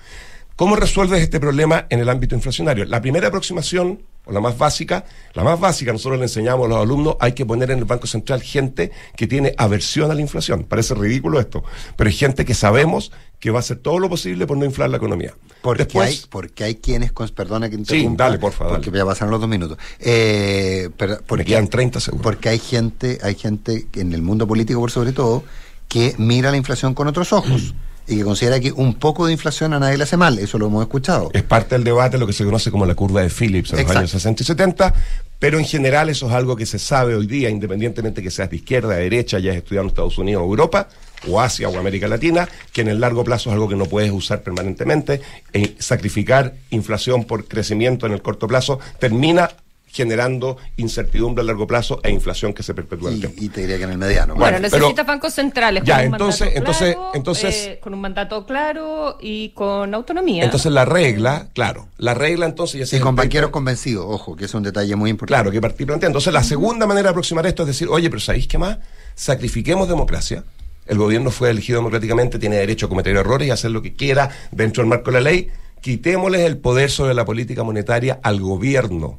[0.61, 2.84] ¿Cómo resuelves este problema en el ámbito inflacionario?
[2.84, 6.82] La primera aproximación, o la más básica, la más básica, nosotros le enseñamos a los
[6.82, 10.64] alumnos, hay que poner en el Banco Central gente que tiene aversión a la inflación.
[10.64, 11.64] Parece ridículo esto,
[11.96, 14.90] pero hay gente que sabemos que va a hacer todo lo posible por no inflar
[14.90, 15.32] la economía.
[15.62, 19.06] Porque, Después- hay, porque hay quienes, perdona que Sí, interrumpa, dale, por favor, Porque ya
[19.06, 19.78] pasaron los dos minutos.
[19.98, 22.22] Eh, pero- porque, quedan 30 segundos.
[22.22, 25.42] Porque hay gente, hay gente en el mundo político, por sobre todo,
[25.88, 27.72] que mira la inflación con otros ojos
[28.11, 30.38] y que considera que un poco de inflación a nadie le hace mal.
[30.38, 31.30] Eso lo hemos escuchado.
[31.32, 33.96] Es parte del debate lo que se conoce como la curva de Phillips en los
[33.96, 34.94] años 60 y 70,
[35.38, 38.56] pero en general eso es algo que se sabe hoy día, independientemente que seas de
[38.56, 40.88] izquierda, de derecha, ya has estudiado en Estados Unidos o Europa,
[41.28, 44.11] o Asia o América Latina, que en el largo plazo es algo que no puedes
[44.11, 45.20] usar permanentemente.
[45.52, 49.50] E sacrificar inflación por crecimiento en el corto plazo termina
[49.93, 53.43] generando incertidumbre a largo plazo e inflación que se perpetúa en el tiempo.
[53.43, 54.34] Y te diría que en el mediano.
[54.34, 57.95] Bueno, Bueno, necesitas bancos centrales Ya, con un entonces- mandato entonces- claro, entonces- eh, con
[57.95, 60.45] un mandato claro y con autonomía.
[60.45, 64.55] Entonces la regla, claro, la regla entonces ya Y con banqueros convencidos, ojo, que es
[64.55, 65.41] un detalle muy importante.
[65.41, 66.18] Claro, que partí planteando.
[66.18, 68.78] Entonces, la segunda manera de aproximar esto es decir, oye, pero ¿sabéis qué más?
[69.14, 70.45] Sacrifiquemos democracia.
[70.86, 74.30] El gobierno fue elegido democráticamente, tiene derecho a cometer errores y hacer lo que quiera
[74.51, 75.49] dentro del marco de la ley.
[75.80, 79.18] Quitémosles el poder sobre la política monetaria al gobierno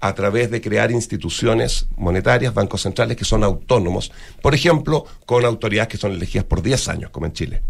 [0.00, 5.88] a través de crear instituciones monetarias, bancos centrales que son autónomos, por ejemplo, con autoridades
[5.88, 7.62] que son elegidas por 10 años, como en Chile,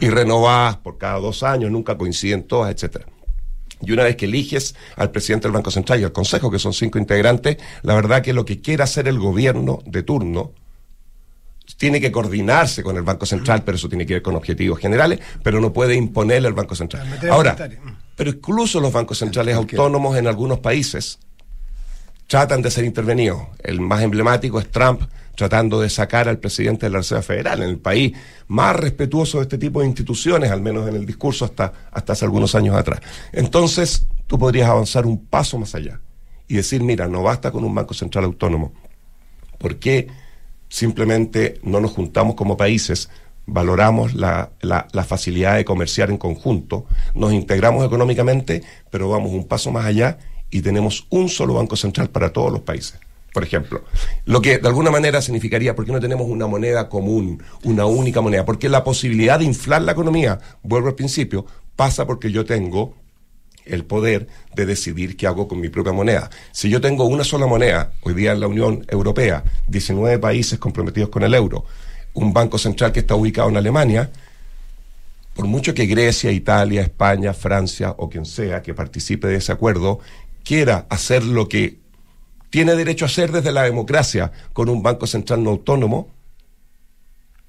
[0.00, 3.06] y renovadas por cada dos años, nunca coinciden todas, etcétera.
[3.82, 6.72] Y una vez que eliges al presidente del Banco Central y al Consejo, que son
[6.72, 10.52] cinco integrantes, la verdad que lo que quiera hacer el gobierno de turno
[11.76, 15.20] tiene que coordinarse con el Banco Central, pero eso tiene que ver con objetivos generales,
[15.42, 17.06] pero no puede imponerle al Banco Central.
[17.30, 17.56] Ahora,
[18.16, 21.18] pero incluso los bancos centrales autónomos en algunos países
[22.30, 23.42] tratan de ser intervenidos.
[23.60, 25.02] El más emblemático es Trump
[25.34, 28.16] tratando de sacar al presidente de la Reserva Federal, en el país
[28.46, 32.24] más respetuoso de este tipo de instituciones, al menos en el discurso hasta, hasta hace
[32.24, 33.00] algunos años atrás.
[33.32, 35.98] Entonces, tú podrías avanzar un paso más allá
[36.46, 38.74] y decir, mira, no basta con un Banco Central Autónomo.
[39.58, 40.06] ¿Por qué
[40.68, 43.10] simplemente no nos juntamos como países
[43.46, 49.48] valoramos la, la, la, facilidad de comerciar en conjunto, nos integramos económicamente, pero vamos un
[49.48, 50.18] paso más allá
[50.50, 52.98] y tenemos un solo banco central para todos los países.
[53.32, 53.84] Por ejemplo,
[54.24, 58.20] lo que de alguna manera significaría, ¿por qué no tenemos una moneda común, una única
[58.20, 58.44] moneda?
[58.44, 61.46] Porque la posibilidad de inflar la economía, vuelvo al principio,
[61.76, 62.94] pasa porque yo tengo
[63.64, 64.26] el poder
[64.56, 66.28] de decidir qué hago con mi propia moneda.
[66.50, 71.10] Si yo tengo una sola moneda, hoy día en la Unión Europea, 19 países comprometidos
[71.10, 71.64] con el euro,
[72.14, 74.10] un banco central que está ubicado en Alemania,
[75.34, 80.00] por mucho que Grecia, Italia, España, Francia o quien sea que participe de ese acuerdo
[80.44, 81.78] quiera hacer lo que
[82.50, 86.08] tiene derecho a hacer desde la democracia con un banco central no autónomo,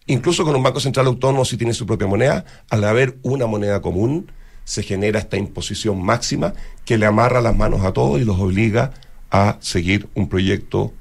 [0.06, 3.82] incluso con un banco central autónomo si tiene su propia moneda, al haber una moneda
[3.82, 4.32] común,
[4.64, 6.54] se genera esta imposición máxima
[6.86, 8.92] que le amarra las manos a todos y los obliga
[9.32, 10.94] a seguir un proyecto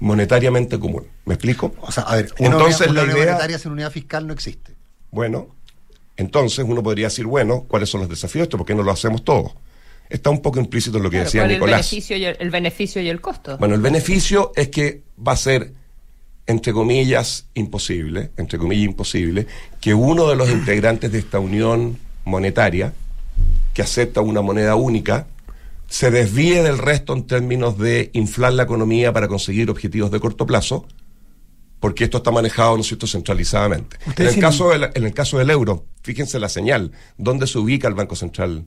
[0.00, 1.06] monetariamente común.
[1.24, 1.74] ¿Me explico?
[1.80, 4.26] O sea, a ver, una entonces unidad, una la unidad idea, monetaria sin unidad fiscal
[4.26, 4.72] no existe.
[5.10, 5.48] bueno,
[6.16, 8.56] entonces uno podría decir, bueno, ¿cuáles son los desafíos de esto?
[8.56, 9.52] ¿Por qué no lo hacemos todos?
[10.14, 11.90] Está un poco implícito en lo que Claro, decía ¿cuál es el Nicolás.
[11.90, 13.58] beneficio, y el, el beneficio y el costo?
[13.58, 15.72] Bueno, el beneficio es que va a ser,
[16.46, 19.48] entre comillas, imposible, entre comillas, imposible,
[19.80, 22.92] que uno de los integrantes de esta unión monetaria,
[23.72, 25.26] que acepta una moneda única,
[25.88, 30.46] se desvíe del resto en términos de inflar la economía para conseguir objetivos de corto
[30.46, 30.86] plazo,
[31.80, 33.96] porque esto está manejado, ¿no es cierto?, centralizadamente.
[34.16, 37.88] En el, caso del, en el caso del euro, fíjense la señal, ¿dónde se ubica
[37.88, 38.64] el Banco Central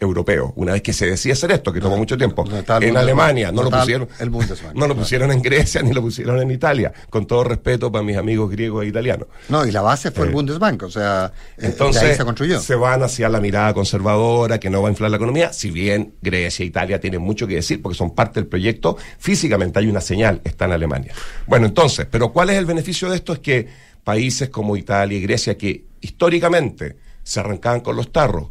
[0.00, 0.52] Europeo?
[0.56, 2.44] Una vez que se decide hacer esto, que tomó mucho tiempo,
[2.80, 2.96] en.
[2.96, 4.74] Alemania, no No lo pusieron, el Bundesbank.
[4.76, 8.16] no lo pusieron en Grecia ni lo pusieron en Italia, con todo respeto para mis
[8.16, 9.28] amigos griegos e italianos.
[9.48, 12.24] No, y la base fue Eh, el Bundesbank, o sea, eh, de Entonces ahí se
[12.24, 12.60] construyó.
[12.60, 16.14] se van hacia la mirada conservadora que no va a inflar la economía, si bien
[16.22, 20.00] Grecia e Italia tienen mucho que decir porque son parte del proyecto, físicamente hay una
[20.00, 21.12] señal, está en Alemania.
[21.46, 23.32] Bueno, entonces, pero ¿cuál es el beneficio de esto?
[23.32, 23.66] Es que
[24.04, 28.48] países como Italia y Grecia que históricamente se arrancaban con los tarros,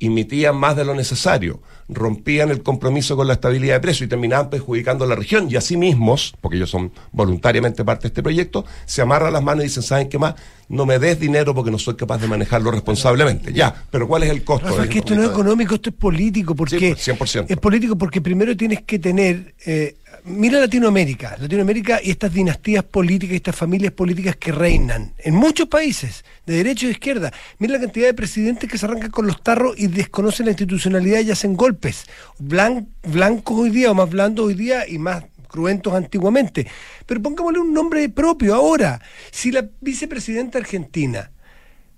[0.00, 4.50] emitían más de lo necesario, rompían el compromiso con la estabilidad de precio y terminaban
[4.50, 8.64] perjudicando a la región y así mismos, porque ellos son voluntariamente parte de este proyecto,
[8.86, 10.34] se amarran las manos y dicen, ¿saben qué más?
[10.70, 13.52] No me des dinero porque no soy capaz de manejarlo responsablemente.
[13.52, 14.68] Ya, pero ¿cuál es el costo?
[14.68, 17.46] Rafa, es que esto no es económico, esto es político, porque Sí, pues, 100%.
[17.48, 19.96] es político porque primero tienes que tener, eh,
[20.26, 26.24] mira Latinoamérica, Latinoamérica y estas dinastías políticas, estas familias políticas que reinan en muchos países,
[26.46, 27.32] de derecha y de izquierda.
[27.58, 31.18] Mira la cantidad de presidentes que se arrancan con los tarros y desconocen la institucionalidad
[31.22, 32.04] y hacen golpes.
[32.38, 36.66] Blan- blancos hoy día o más blandos hoy día y más cruentos antiguamente.
[37.06, 39.00] Pero pongámosle un nombre propio ahora.
[39.30, 41.30] Si la vicepresidenta argentina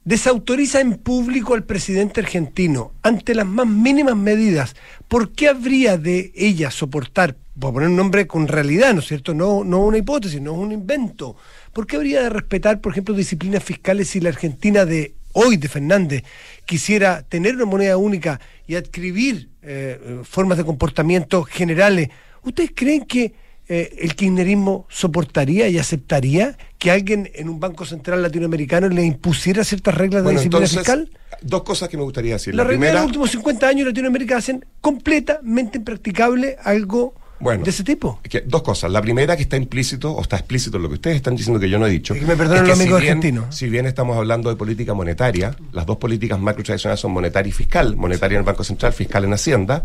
[0.04, 4.74] desautoriza en público al presidente argentino ante las más mínimas medidas,
[5.08, 9.34] ¿por qué habría de ella soportar, a poner un nombre con realidad, ¿no es cierto?
[9.34, 11.36] No, no una hipótesis, no es un invento.
[11.72, 15.68] ¿Por qué habría de respetar, por ejemplo, disciplinas fiscales si la Argentina de hoy, de
[15.68, 16.24] Fernández,
[16.64, 22.08] quisiera tener una moneda única y adscribir eh, formas de comportamiento generales?
[22.44, 23.34] ¿Ustedes creen que
[23.68, 29.62] eh, el kirchnerismo soportaría y aceptaría que alguien en un banco central latinoamericano le impusiera
[29.64, 31.10] ciertas reglas de Bueno, disciplina entonces, fiscal?
[31.42, 32.54] dos cosas que me gustaría decir.
[32.54, 37.64] La La, regla de los últimos 50 años en Latinoamérica hacen completamente impracticable algo Bueno,
[37.64, 38.20] de ese tipo.
[38.28, 38.90] que dos cosas.
[38.90, 41.70] La primera que está implícito, o está explícito en lo que ustedes están diciendo que
[41.70, 42.14] yo no he dicho.
[42.16, 43.56] Y que me perdonen los si amigos argentinos.
[43.56, 47.52] Si bien estamos hablando de política monetaria, las dos políticas macro tradicionales son monetaria y
[47.52, 47.96] fiscal.
[47.96, 49.82] Monetaria en el Banco Central, fiscal en Hacienda.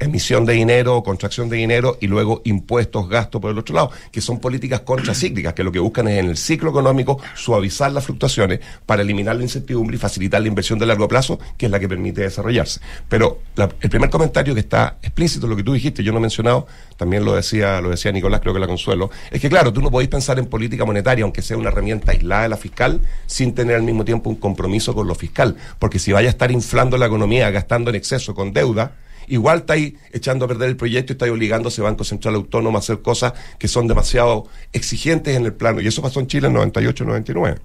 [0.00, 4.20] Emisión de dinero, contracción de dinero y luego impuestos, gastos por el otro lado, que
[4.20, 8.60] son políticas contracíclicas, que lo que buscan es en el ciclo económico suavizar las fluctuaciones
[8.86, 11.88] para eliminar la incertidumbre y facilitar la inversión de largo plazo, que es la que
[11.88, 12.80] permite desarrollarse.
[13.08, 16.22] Pero la- el primer comentario que está explícito lo que tú dijiste, yo no he
[16.22, 19.80] mencionado, también lo decía, lo decía Nicolás, creo que la consuelo, es que claro, tú
[19.80, 23.54] no podéis pensar en política monetaria, aunque sea una herramienta aislada de la fiscal, sin
[23.54, 25.56] tener al mismo tiempo un compromiso con lo fiscal.
[25.78, 28.92] Porque si vaya a estar inflando la economía, gastando en exceso con deuda,
[29.28, 32.76] igual estáis echando a perder el proyecto y estáis obligando a ese Banco Central Autónomo
[32.76, 35.80] a hacer cosas que son demasiado exigentes en el plano.
[35.80, 37.58] Y eso pasó en Chile en 98-99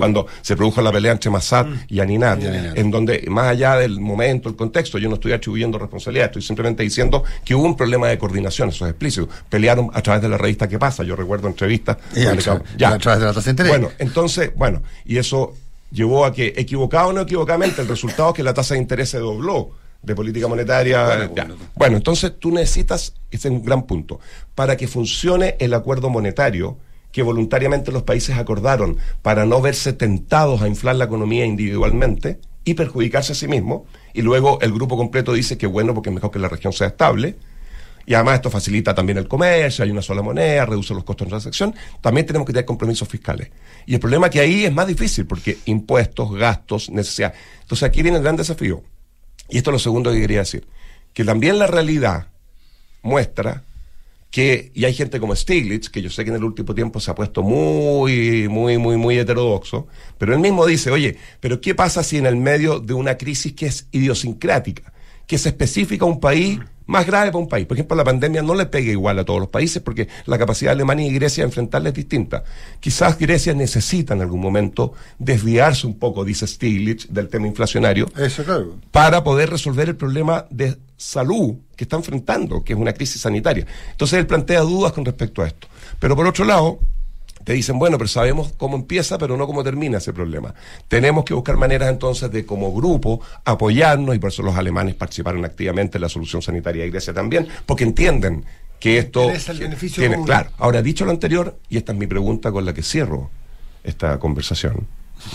[0.00, 4.48] cuando se produjo la pelea entre Massad y Aninat, en donde más allá del momento,
[4.48, 8.18] el contexto, yo no estoy atribuyendo responsabilidad, estoy simplemente diciendo que hubo un problema de
[8.18, 9.28] coordinación, eso es explícito.
[9.48, 11.04] Pelearon a través de la revista ¿Qué pasa?
[11.04, 11.98] Yo recuerdo entrevistas.
[12.16, 13.70] Y a donde- tra- y a través de la tasa de interés.
[13.70, 15.54] Bueno, entonces, bueno, y eso
[15.92, 19.10] llevó a que, equivocado o no equivocadamente, el resultado es que la tasa de interés
[19.10, 19.70] se dobló
[20.02, 21.30] de política monetaria.
[21.74, 24.20] Bueno, entonces tú necesitas, ese es un gran punto,
[24.54, 26.78] para que funcione el acuerdo monetario,
[27.12, 32.74] que voluntariamente los países acordaron para no verse tentados a inflar la economía individualmente y
[32.74, 33.82] perjudicarse a sí mismos,
[34.12, 36.88] y luego el grupo completo dice que bueno porque es mejor que la región sea
[36.88, 37.36] estable,
[38.04, 41.30] y además esto facilita también el comercio, hay una sola moneda, reduce los costos de
[41.30, 43.50] transacción, también tenemos que tener compromisos fiscales.
[43.86, 47.34] Y el problema es que ahí es más difícil, porque impuestos, gastos, necesidad.
[47.62, 48.82] Entonces aquí viene el gran desafío,
[49.48, 50.66] y esto es lo segundo que quería decir,
[51.12, 52.28] que también la realidad
[53.02, 53.64] muestra
[54.30, 57.10] que, y hay gente como Stiglitz, que yo sé que en el último tiempo se
[57.10, 59.86] ha puesto muy, muy, muy, muy heterodoxo,
[60.18, 63.54] pero él mismo dice, oye, pero ¿qué pasa si en el medio de una crisis
[63.54, 64.92] que es idiosincrática,
[65.26, 67.66] que es específica a un país, más grave para un país?
[67.66, 70.70] Por ejemplo, la pandemia no le pega igual a todos los países porque la capacidad
[70.70, 72.44] de Alemania y Grecia de enfrentarla es distinta.
[72.80, 78.44] Quizás Grecia necesita en algún momento desviarse un poco, dice Stiglitz, del tema inflacionario, Eso,
[78.44, 78.76] claro.
[78.90, 83.66] para poder resolver el problema de salud que está enfrentando, que es una crisis sanitaria.
[83.90, 85.68] Entonces él plantea dudas con respecto a esto.
[85.98, 86.78] Pero por otro lado,
[87.46, 90.52] te dicen, bueno, pero sabemos cómo empieza, pero no cómo termina ese problema.
[90.88, 95.44] Tenemos que buscar maneras entonces de como grupo apoyarnos, y por eso los alemanes participaron
[95.44, 98.44] activamente en la solución sanitaria de Grecia también, porque entienden
[98.80, 100.26] que esto el beneficio tiene, común.
[100.26, 100.50] claro.
[100.58, 103.30] Ahora, dicho lo anterior, y esta es mi pregunta con la que cierro
[103.84, 104.88] esta conversación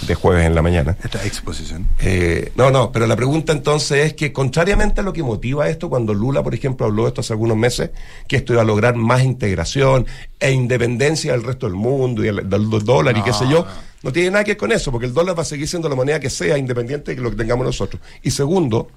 [0.07, 0.97] de jueves en la mañana.
[1.03, 1.87] Esta exposición.
[1.99, 5.89] Eh, no, no, pero la pregunta entonces es que, contrariamente a lo que motiva esto,
[5.89, 7.91] cuando Lula, por ejemplo, habló de esto hace algunos meses,
[8.27, 10.05] que esto iba a lograr más integración
[10.39, 13.65] e independencia del resto del mundo y el, del, del dólar y qué sé yo,
[14.03, 15.95] no tiene nada que ver con eso, porque el dólar va a seguir siendo la
[15.95, 18.01] moneda que sea, independiente de lo que tengamos nosotros.
[18.23, 18.89] Y segundo,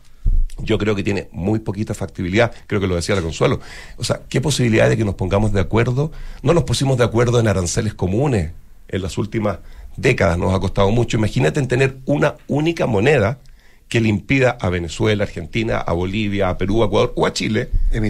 [0.58, 3.60] yo creo que tiene muy poquita factibilidad, creo que lo decía la Consuelo.
[3.96, 6.12] O sea, ¿qué posibilidad de que nos pongamos de acuerdo?
[6.42, 8.52] No nos pusimos de acuerdo en aranceles comunes
[8.88, 9.58] en las últimas
[9.96, 11.16] décadas, nos ha costado mucho.
[11.16, 13.38] Imagínate en tener una única moneda
[13.86, 17.68] que le impida a Venezuela, Argentina, a Bolivia, a Perú, a Ecuador o a Chile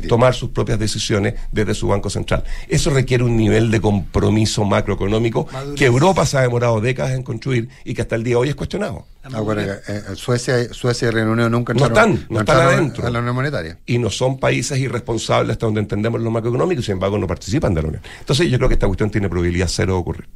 [0.09, 2.45] tomar sus propias decisiones desde su Banco Central.
[2.69, 5.79] Eso requiere un nivel de compromiso macroeconómico Madurez.
[5.79, 8.49] que Europa se ha demorado décadas en construir y que hasta el día de hoy
[8.51, 9.05] es cuestionado.
[9.25, 12.75] Ah, bueno, eh, eh, Suecia, Suecia y Reino Unido nunca No están, no están entraron
[12.75, 13.07] adentro.
[13.07, 13.79] a la Unión Monetaria.
[13.85, 17.75] Y no son países irresponsables hasta donde entendemos lo macroeconómico y sin embargo no participan
[17.75, 18.03] de la Unión.
[18.21, 20.29] Entonces yo creo que esta cuestión tiene probabilidad cero de ocurrir.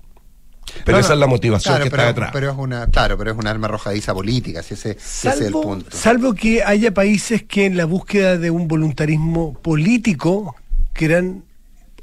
[0.85, 2.31] Pero No, esa no, es la motivación claro, que pero, está detrás.
[2.33, 5.95] Pero es una, claro, pero es una arma arrojadiza política, si ese, es el punto.
[5.97, 10.55] salvo que haya países que en la búsqueda de un voluntarismo político
[10.93, 11.45] quieran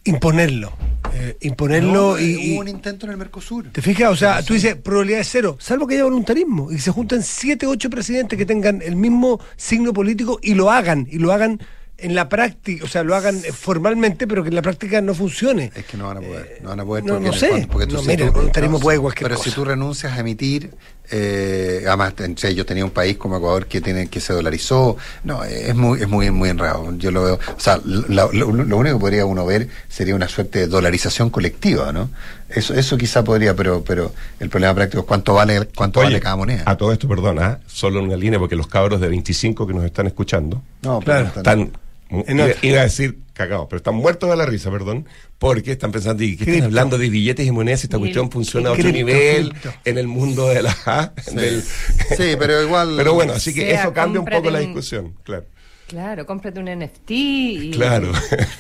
[0.04, 0.72] imponerlo.
[1.14, 3.72] eh, imponerlo No, y, eh, y- hubo un intento en el Mercosur.
[3.72, 4.12] ¿Te fijas?
[4.12, 7.66] O sea, tú dices probabilidad de cero, salvo que haya voluntarismo y se juntan siete,
[7.68, 11.60] ocho presidentes que tengan el mismo signo político y lo hagan, y lo hagan
[11.98, 15.14] en la práctica, o sea, lo hagan eh, formalmente, pero que en la práctica no
[15.16, 15.72] funcione.
[15.76, 17.04] Es que no van a poder, no van a poder.
[17.06, 17.48] no- porque no sé.
[17.50, 19.50] fondo- porque tú- No, si mira, tú- voluntarismo puede cualquier Pero cosa.
[19.50, 20.72] si tú renuncias a emitir,
[21.12, 22.14] eh, además,
[22.56, 26.08] yo tenía un país como Ecuador que tiene que se dolarizó, no, es muy, es
[26.08, 26.94] muy, muy enredado.
[26.98, 30.28] Yo lo veo, o sea, lo, lo- lo único que podría uno ver sería una
[30.28, 32.10] suerte de dolarización colectiva, ¿no?
[32.50, 36.20] Eso, eso quizá podría, pero, pero el problema práctico es cuánto vale, cuánto Oye, vale
[36.20, 36.64] cada moneda.
[36.66, 37.60] A todo esto, perdona, ¿ah?
[37.68, 41.28] solo en una línea, porque los cabros de 25 que nos están escuchando No, Claro.
[41.36, 41.72] están,
[42.10, 42.56] iba, otra.
[42.62, 45.08] iba a decir cagados, pero están muertos de la risa, perdón,
[45.40, 46.66] porque están pensando, ¿y qué están Cripto.
[46.68, 49.74] hablando de billetes y monedas si esta cuestión funciona a otro cripto, nivel cripto.
[49.84, 50.76] en el mundo de la...
[50.86, 51.12] ¿ah?
[51.34, 52.94] del- Sí, pero igual.
[52.98, 55.46] Pero bueno, así que Sea, eso cambia un poco la discusión, claro.
[55.88, 57.72] Claro, cómprate un NFT y...
[57.72, 58.12] Claro.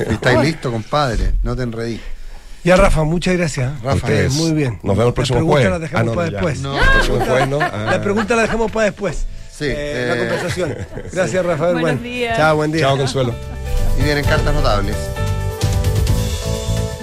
[0.07, 1.99] Y estáis listos, compadre, no te enredí.
[2.63, 3.71] Ya, Rafa, muchas gracias.
[3.71, 3.75] ¿eh?
[3.83, 4.33] Rafa, Eh, Ustedes.
[4.33, 4.79] muy bien.
[4.83, 5.71] Nos vemos el próximo preguntas jueves.
[5.71, 6.31] las dejamos Ah, no, para ya.
[6.33, 6.59] después.
[6.61, 6.75] No.
[6.77, 7.59] El próximo jueves, ¿no?
[7.61, 7.87] Ah.
[7.91, 9.25] La pregunta la dejamos para después.
[9.57, 10.77] Sí, Eh, la eh, conversación.
[11.13, 11.73] Gracias, Rafael.
[11.73, 12.01] Buenos Bueno.
[12.01, 12.37] días.
[12.37, 12.81] Chao, buen día.
[12.81, 13.33] Chao, Consuelo.
[13.97, 14.95] Y vienen cartas notables.